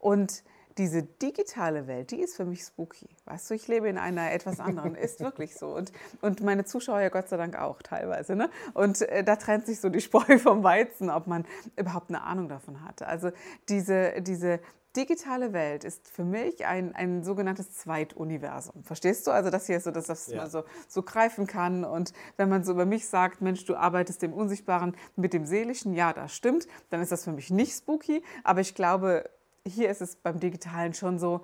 und 0.00 0.42
diese 0.78 1.02
digitale 1.02 1.86
Welt, 1.86 2.10
die 2.10 2.20
ist 2.20 2.36
für 2.36 2.44
mich 2.44 2.62
spooky. 2.62 3.08
Weißt 3.26 3.50
du, 3.50 3.54
ich 3.54 3.68
lebe 3.68 3.88
in 3.88 3.98
einer 3.98 4.32
etwas 4.32 4.60
anderen, 4.60 4.94
ist 4.94 5.20
wirklich 5.20 5.54
so. 5.56 5.74
Und, 5.74 5.92
und 6.20 6.40
meine 6.42 6.64
Zuschauer 6.64 7.00
ja 7.00 7.08
Gott 7.08 7.28
sei 7.28 7.36
Dank 7.36 7.58
auch 7.58 7.82
teilweise. 7.82 8.36
Ne? 8.36 8.50
Und 8.74 9.02
äh, 9.02 9.22
da 9.24 9.36
trennt 9.36 9.66
sich 9.66 9.80
so 9.80 9.88
die 9.88 10.00
Spreu 10.00 10.38
vom 10.38 10.62
Weizen, 10.62 11.10
ob 11.10 11.26
man 11.26 11.44
überhaupt 11.76 12.08
eine 12.10 12.22
Ahnung 12.22 12.48
davon 12.48 12.84
hatte. 12.84 13.06
Also 13.06 13.30
diese, 13.68 14.20
diese 14.22 14.60
digitale 14.96 15.52
Welt 15.54 15.84
ist 15.84 16.08
für 16.10 16.24
mich 16.24 16.66
ein, 16.66 16.94
ein 16.94 17.22
sogenanntes 17.24 17.72
Zweituniversum. 17.72 18.82
Verstehst 18.84 19.26
du? 19.26 19.30
Also 19.30 19.50
das 19.50 19.66
hier 19.66 19.78
ist 19.78 19.84
so, 19.84 19.90
dass 19.90 20.06
das 20.06 20.26
Ja. 20.26 20.42
man 20.42 20.50
so, 20.50 20.64
so 20.88 21.02
greifen 21.02 21.46
kann. 21.46 21.84
Und 21.84 22.12
wenn 22.36 22.48
man 22.48 22.62
so 22.64 22.72
über 22.72 22.84
mich 22.84 23.08
sagt, 23.08 23.40
Mensch, 23.40 23.64
du 23.64 23.74
arbeitest 23.74 24.22
dem 24.22 24.32
Unsichtbaren 24.34 24.94
mit 25.16 25.32
dem 25.32 25.46
Seelischen, 25.46 25.94
ja, 25.94 26.12
das 26.12 26.34
stimmt, 26.34 26.66
dann 26.90 27.00
ist 27.00 27.10
das 27.12 27.24
für 27.24 27.32
mich 27.32 27.50
nicht 27.50 27.74
spooky. 27.74 28.22
Aber 28.44 28.60
ich 28.60 28.74
glaube, 28.74 29.24
hier 29.66 29.90
ist 29.90 30.00
es 30.00 30.16
beim 30.16 30.40
Digitalen 30.40 30.94
schon 30.94 31.18
so, 31.18 31.42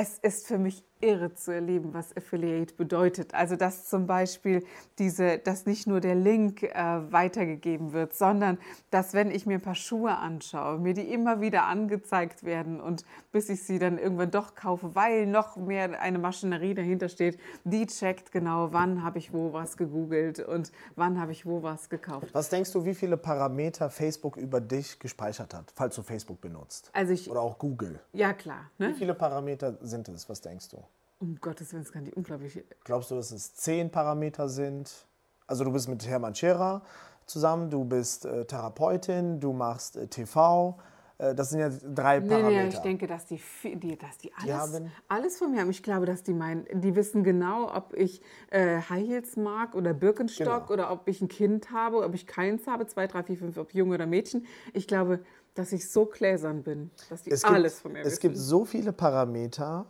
es 0.00 0.16
ist 0.18 0.46
für 0.46 0.58
mich 0.58 0.84
irre 1.00 1.32
zu 1.34 1.52
erleben, 1.52 1.92
was 1.94 2.16
Affiliate 2.16 2.74
bedeutet. 2.74 3.34
Also 3.34 3.56
dass 3.56 3.88
zum 3.88 4.06
Beispiel 4.06 4.64
diese, 4.98 5.38
dass 5.38 5.64
nicht 5.66 5.86
nur 5.86 6.00
der 6.00 6.14
Link 6.16 6.62
äh, 6.64 6.72
weitergegeben 7.12 7.92
wird, 7.92 8.14
sondern 8.14 8.58
dass 8.90 9.14
wenn 9.14 9.30
ich 9.30 9.46
mir 9.46 9.54
ein 9.54 9.60
paar 9.60 9.74
Schuhe 9.76 10.16
anschaue, 10.16 10.78
mir 10.78 10.94
die 10.94 11.12
immer 11.12 11.40
wieder 11.40 11.64
angezeigt 11.64 12.42
werden 12.44 12.80
und 12.80 13.04
bis 13.30 13.48
ich 13.48 13.62
sie 13.62 13.78
dann 13.78 13.98
irgendwann 13.98 14.30
doch 14.32 14.54
kaufe, 14.56 14.94
weil 14.94 15.26
noch 15.26 15.56
mehr 15.56 16.00
eine 16.00 16.18
Maschinerie 16.18 16.74
dahinter 16.74 17.08
steht, 17.08 17.38
die 17.64 17.86
checkt 17.86 18.32
genau, 18.32 18.72
wann 18.72 19.04
habe 19.04 19.18
ich 19.18 19.32
wo 19.32 19.52
was 19.52 19.76
gegoogelt 19.76 20.40
und 20.40 20.72
wann 20.96 21.20
habe 21.20 21.30
ich 21.32 21.46
wo 21.46 21.62
was 21.62 21.88
gekauft. 21.88 22.28
Was 22.32 22.50
denkst 22.50 22.72
du, 22.72 22.84
wie 22.84 22.94
viele 22.94 23.16
Parameter 23.16 23.90
Facebook 23.90 24.36
über 24.36 24.60
dich 24.60 24.98
gespeichert 24.98 25.54
hat, 25.54 25.72
falls 25.76 25.94
du 25.94 26.02
Facebook 26.02 26.40
benutzt? 26.40 26.90
Also 26.92 27.12
ich, 27.12 27.30
Oder 27.30 27.40
auch 27.40 27.58
Google. 27.58 28.00
ja 28.12 28.32
klar, 28.32 28.70
Wie 28.78 28.84
ne? 28.88 28.94
viele 28.94 29.14
Parameter 29.14 29.76
sind 29.88 30.08
es? 30.08 30.28
Was 30.28 30.40
denkst 30.40 30.68
du? 30.68 30.78
Um 31.20 31.36
Gottes 31.40 31.72
Willen, 31.72 31.82
es 31.82 31.90
kann 31.92 32.04
die 32.04 32.12
unglaubliche 32.14 32.64
Glaubst 32.84 33.10
du, 33.10 33.16
dass 33.16 33.32
es 33.32 33.54
zehn 33.54 33.90
Parameter 33.90 34.48
sind? 34.48 35.06
Also 35.46 35.64
du 35.64 35.72
bist 35.72 35.88
mit 35.88 36.06
Hermann 36.06 36.34
Scherer 36.34 36.82
zusammen, 37.26 37.70
du 37.70 37.84
bist 37.84 38.24
äh, 38.24 38.44
Therapeutin, 38.44 39.40
du 39.40 39.52
machst 39.52 39.96
äh, 39.96 40.06
TV. 40.06 40.78
Äh, 41.18 41.34
das 41.34 41.50
sind 41.50 41.60
ja 41.60 41.70
drei 41.70 42.20
Nee, 42.20 42.28
Parameter. 42.28 42.62
nee, 42.62 42.68
ich 42.68 42.78
denke, 42.78 43.06
dass 43.06 43.26
die, 43.26 43.40
die, 43.64 43.96
dass 43.98 44.18
die 44.18 44.32
alles, 44.34 44.54
haben- 44.54 44.92
alles 45.08 45.38
von 45.38 45.50
mir 45.50 45.60
haben. 45.60 45.70
Ich 45.70 45.82
glaube, 45.82 46.06
dass 46.06 46.22
die 46.22 46.32
meinen, 46.34 46.66
die 46.80 46.94
wissen 46.94 47.24
genau, 47.24 47.74
ob 47.74 47.94
ich 47.94 48.22
äh, 48.50 48.80
High 48.88 49.06
Heels 49.08 49.36
mag 49.36 49.74
oder 49.74 49.92
Birkenstock 49.94 50.68
Genau. 50.68 50.72
oder 50.72 50.92
ob 50.92 51.08
ich 51.08 51.20
ein 51.20 51.28
Kind 51.28 51.70
habe, 51.72 52.04
ob 52.04 52.14
ich 52.14 52.26
keins 52.26 52.66
habe, 52.66 52.86
zwei, 52.86 53.06
drei, 53.08 53.22
vier, 53.24 53.36
fünf, 53.38 53.56
ob 53.58 53.74
Junge 53.74 53.94
oder 53.94 54.06
Mädchen. 54.06 54.46
Ich 54.72 54.86
glaube, 54.86 55.20
dass 55.58 55.72
ich 55.72 55.90
so 55.90 56.06
gläsern 56.06 56.62
bin, 56.62 56.90
dass 57.10 57.22
die 57.22 57.30
es 57.30 57.42
gibt, 57.42 57.54
alles 57.54 57.80
von 57.80 57.92
mir 57.92 58.00
es 58.00 58.06
wissen. 58.06 58.20
gibt 58.20 58.36
so 58.38 58.64
viele 58.64 58.92
Parameter, 58.92 59.86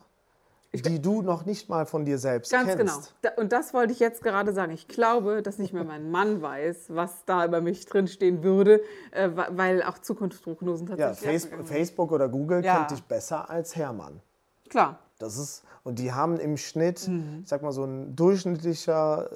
die 0.72 1.00
du 1.00 1.22
noch 1.22 1.46
nicht 1.46 1.68
mal 1.68 1.87
von 1.87 2.04
dir 2.04 2.18
selbst 2.18 2.52
Ganz 2.52 2.68
kennst. 2.76 2.78
genau. 2.78 3.07
Da, 3.22 3.40
und 3.40 3.52
das 3.52 3.72
wollte 3.72 3.92
ich 3.92 4.00
jetzt 4.00 4.22
gerade 4.22 4.52
sagen. 4.52 4.72
Ich 4.72 4.87
glaube, 4.87 5.42
dass 5.42 5.59
nicht 5.59 5.72
mehr 5.72 5.85
mein 5.85 6.11
Mann 6.11 6.42
weiß, 6.42 6.87
was 6.90 7.24
da 7.24 7.44
über 7.44 7.61
mich 7.61 7.87
drinstehen 7.87 8.42
würde, 8.42 8.83
äh, 9.12 9.31
weil 9.35 9.83
auch 9.83 9.98
Zukunftsprognosen 9.98 10.87
Ja, 10.88 10.96
tatsächlich. 10.96 11.31
Face 11.31 11.44
abgegangen 11.44 11.66
sind. 11.66 11.76
Facebook 11.76 12.12
oder 12.12 12.28
Google 12.28 12.64
Ja. 12.64 12.76
kennt 12.78 12.90
dich 12.92 13.02
besser 13.04 13.48
als 13.48 13.76
Hermann. 13.76 14.20
Klar. 14.68 14.98
Das 15.18 15.37
ist, 15.38 15.64
und 15.85 15.98
die 15.98 16.12
haben 16.12 16.38
im 16.38 16.57
Schnitt, 16.59 17.09
Mhm. 17.09 17.40
ich 17.42 17.48
sag 17.48 17.62
mal, 17.62 17.72
so 17.72 17.85
ein 17.85 18.14
durchschnittlicher 18.14 19.31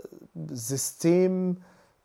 System 0.51 1.57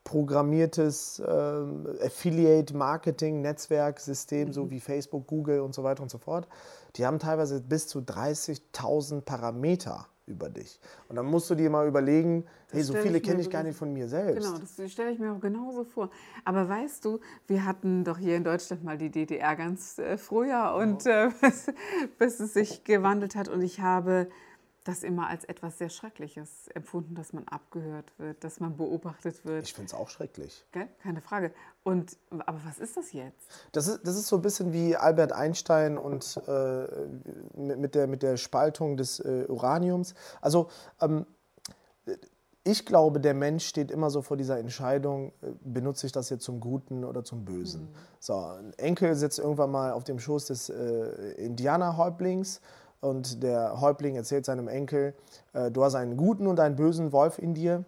programmiertes 0.08 1.22
ähm, 1.28 1.86
Affiliate-Marketing-Netzwerksystem, 2.02 4.48
Mhm. 4.48 4.54
so 4.54 4.72
wie 4.72 4.80
Facebook, 4.80 5.28
Google 5.28 5.60
und 5.60 5.76
so 5.76 5.84
weiter 5.84 6.02
und 6.02 6.10
so 6.10 6.17
fort. 6.17 6.48
Die 6.96 7.06
haben 7.06 7.20
teilweise 7.20 7.60
bis 7.60 7.88
zu 7.88 8.00
30.000 8.00 9.26
Parameter 9.26 10.08
über 10.26 10.48
dich. 10.50 10.80
Und 11.10 11.17
dann 11.17 11.26
musst 11.26 11.50
du 11.50 11.56
dir 11.56 11.70
mal 11.70 11.86
überlegen, 11.88 12.46
hey, 12.72 12.84
so 12.84 12.93
viele 12.93 13.20
kenne 13.20 13.41
ich 13.41 13.50
gar 13.50 13.63
nicht 13.63 13.78
von 13.78 13.91
mir 13.91 14.08
selbst. 14.08 14.46
Genau, 14.48 14.58
das 14.58 14.80
stelle 14.91 15.12
ich 15.12 15.20
mir 15.20 15.34
auch 15.34 15.41
genauso 15.41 15.84
vor. 15.84 16.10
Aber 16.46 16.70
weißt 16.70 17.04
du, 17.04 17.20
wir 17.48 17.65
hatten 17.65 18.06
doch 18.06 18.17
hier 18.17 18.38
in 18.38 18.46
Deutschland 18.46 18.86
mal 18.86 18.98
die 18.98 19.10
DDR 19.10 19.58
ganz 19.58 20.00
äh, 20.00 20.17
früher 20.17 20.74
und 20.78 21.06
äh, 21.06 21.32
bis, 21.41 21.67
bis 22.17 22.39
es 22.39 22.54
sich 22.54 22.86
gewandelt 22.86 23.36
hat. 23.36 23.50
Und 23.50 23.62
ich 23.62 23.82
habe 23.82 24.30
das 24.88 25.04
immer 25.04 25.28
als 25.28 25.43
etwas 25.45 25.78
sehr 25.78 25.89
Schreckliches 25.89 26.67
empfunden, 26.73 27.15
dass 27.15 27.34
man 27.34 27.47
abgehört 27.47 28.12
wird, 28.17 28.43
dass 28.43 28.60
man 28.60 28.78
beobachtet 28.78 29.45
wird. 29.45 29.63
Ich 29.63 29.73
finde 29.73 29.88
es 29.88 29.93
auch 29.93 30.10
schrecklich. 30.10 30.65
Gell? 30.71 30.88
Keine 31.02 31.21
Frage. 31.21 31.52
Und, 31.84 32.17
aber 32.30 32.60
was 32.65 32.80
ist 32.80 32.97
das 32.97 33.13
jetzt? 33.13 33.50
Das 33.71 33.88
ist, 33.88 34.06
das 34.06 34.15
ist 34.15 34.28
so 34.28 34.38
ein 34.38 34.41
bisschen 34.41 34.73
wie 34.73 34.95
Albert 34.95 35.32
Einstein 35.32 35.97
und 35.97 36.41
äh, 36.47 36.88
mit, 37.56 37.95
der, 37.95 38.08
mit 38.08 38.23
der 38.23 38.38
Spaltung 38.38 38.97
des 38.97 39.19
äh, 39.19 39.45
Uraniums. 39.47 40.13
Also 40.41 40.69
ähm, 41.02 41.26
ich 42.63 42.86
glaube, 42.86 43.21
der 43.21 43.34
Mensch 43.34 43.65
steht 43.65 43.91
immer 43.91 44.10
so 44.10 44.21
vor 44.21 44.36
dieser 44.36 44.60
Entscheidung, 44.60 45.32
äh, 45.41 45.52
benutze 45.62 46.06
ich 46.06 46.12
das 46.12 46.30
jetzt 46.30 46.43
zum 46.43 46.60
Guten 46.60 47.04
oder 47.04 47.23
zum 47.23 47.45
Bösen. 47.45 47.89
So, 48.19 48.36
ein 48.36 48.73
Enkel 48.78 49.15
sitzt 49.15 49.39
irgendwann 49.39 49.71
mal 49.71 49.91
auf 49.91 50.04
dem 50.04 50.19
Schoß 50.19 50.45
des 50.47 50.69
äh, 50.69 51.32
Indianerhäuptlings 51.38 52.62
und 53.02 53.44
der 53.44 53.80
Häuptling 53.80 54.16
erzählt 54.16 54.46
seinem 54.46 54.68
Enkel, 54.68 55.14
äh, 55.54 55.72
du 55.72 55.84
hast 55.84 55.96
einen 55.96 56.18
guten 56.18 56.48
und 56.48 56.60
einen 56.60 56.76
bösen 56.76 57.12
Wolf 57.12 57.38
in 57.40 57.54
dir 57.54 57.86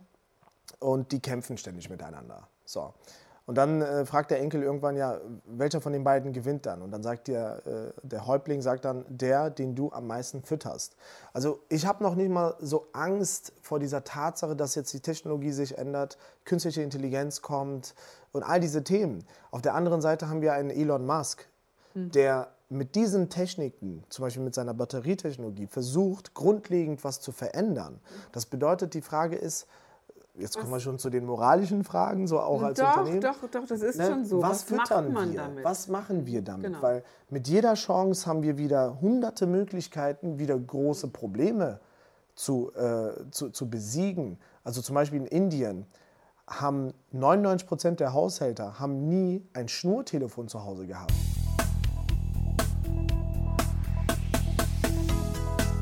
und 0.79 1.11
die 1.11 1.19
kämpfen 1.19 1.57
ständig 1.57 1.89
miteinander. 1.89 2.47
So. 2.65 2.93
Und 3.49 3.55
dann 3.55 3.81
äh, 3.81 4.05
fragt 4.05 4.29
der 4.29 4.41
Enkel 4.41 4.61
irgendwann 4.61 4.95
ja, 4.95 5.19
welcher 5.45 5.81
von 5.81 5.91
den 5.91 6.03
beiden 6.03 6.33
gewinnt 6.33 6.67
dann? 6.67 6.83
Und 6.83 6.91
dann 6.91 7.01
sagt 7.01 7.27
der, 7.27 7.65
äh, 7.65 7.91
der 8.03 8.27
Häuptling 8.27 8.61
sagt 8.61 8.85
dann, 8.85 9.05
der, 9.09 9.49
den 9.49 9.73
du 9.73 9.91
am 9.91 10.05
meisten 10.05 10.43
fütterst. 10.43 10.95
Also 11.33 11.59
ich 11.67 11.87
habe 11.87 12.03
noch 12.03 12.13
nicht 12.13 12.29
mal 12.29 12.53
so 12.59 12.89
Angst 12.93 13.53
vor 13.63 13.79
dieser 13.79 14.03
Tatsache, 14.03 14.55
dass 14.55 14.75
jetzt 14.75 14.93
die 14.93 14.99
Technologie 14.99 15.51
sich 15.51 15.79
ändert, 15.79 16.19
künstliche 16.45 16.83
Intelligenz 16.83 17.41
kommt 17.41 17.95
und 18.33 18.43
all 18.43 18.59
diese 18.59 18.83
Themen. 18.83 19.25
Auf 19.49 19.63
der 19.63 19.73
anderen 19.73 20.01
Seite 20.01 20.29
haben 20.29 20.43
wir 20.43 20.53
einen 20.53 20.69
Elon 20.69 21.07
Musk, 21.07 21.47
der 21.95 22.49
mit 22.69 22.95
diesen 22.95 23.29
Techniken, 23.29 24.03
zum 24.09 24.23
Beispiel 24.23 24.43
mit 24.43 24.53
seiner 24.53 24.73
Batterietechnologie, 24.73 25.67
versucht, 25.67 26.33
grundlegend 26.35 27.03
was 27.03 27.19
zu 27.19 27.31
verändern. 27.31 27.99
Das 28.31 28.45
bedeutet, 28.45 28.93
die 28.93 29.01
Frage 29.01 29.35
ist, 29.35 29.65
jetzt 30.35 30.57
kommen 30.57 30.71
wir 30.71 30.79
schon 30.79 30.99
zu 30.99 31.09
den 31.09 31.25
moralischen 31.25 31.83
Fragen, 31.83 32.27
so 32.27 32.39
auch 32.39 32.61
als 32.61 32.79
doch, 32.79 32.97
Unternehmen. 32.97 33.21
doch, 33.21 33.41
doch, 33.51 33.65
das 33.67 33.81
ist 33.81 33.97
Ne, 33.97 34.05
schon 34.07 34.25
so. 34.25 34.41
Was, 34.41 34.51
Was, 34.51 34.63
füttern 34.63 35.13
wir? 35.13 35.41
damit? 35.41 35.63
Was 35.65 35.87
machen 35.87 36.25
wir 36.27 36.41
damit? 36.43 36.67
Genau. 36.67 36.81
Weil 36.81 37.03
mit 37.29 37.47
jeder 37.47 37.73
Chance 37.73 38.27
haben 38.27 38.43
wir 38.43 38.57
wieder 38.57 39.01
hunderte 39.01 39.47
Möglichkeiten, 39.47 40.37
wieder 40.37 40.57
große 40.57 41.07
Probleme 41.07 41.79
zu, 42.35 42.71
äh, 42.75 43.29
zu, 43.31 43.49
zu 43.49 43.69
besiegen. 43.69 44.37
Also 44.63 44.81
zum 44.81 44.93
Beispiel 44.95 45.19
in 45.21 45.25
Indien 45.25 45.87
haben 46.47 46.93
99 47.11 47.67
Prozent 47.67 47.99
der 47.99 48.13
Haushälter 48.13 48.79
haben 48.79 49.07
nie 49.09 49.43
ein 49.53 49.67
Schnurtelefon 49.67 50.47
zu 50.47 50.63
Hause 50.63 50.85
gehabt. 50.87 51.11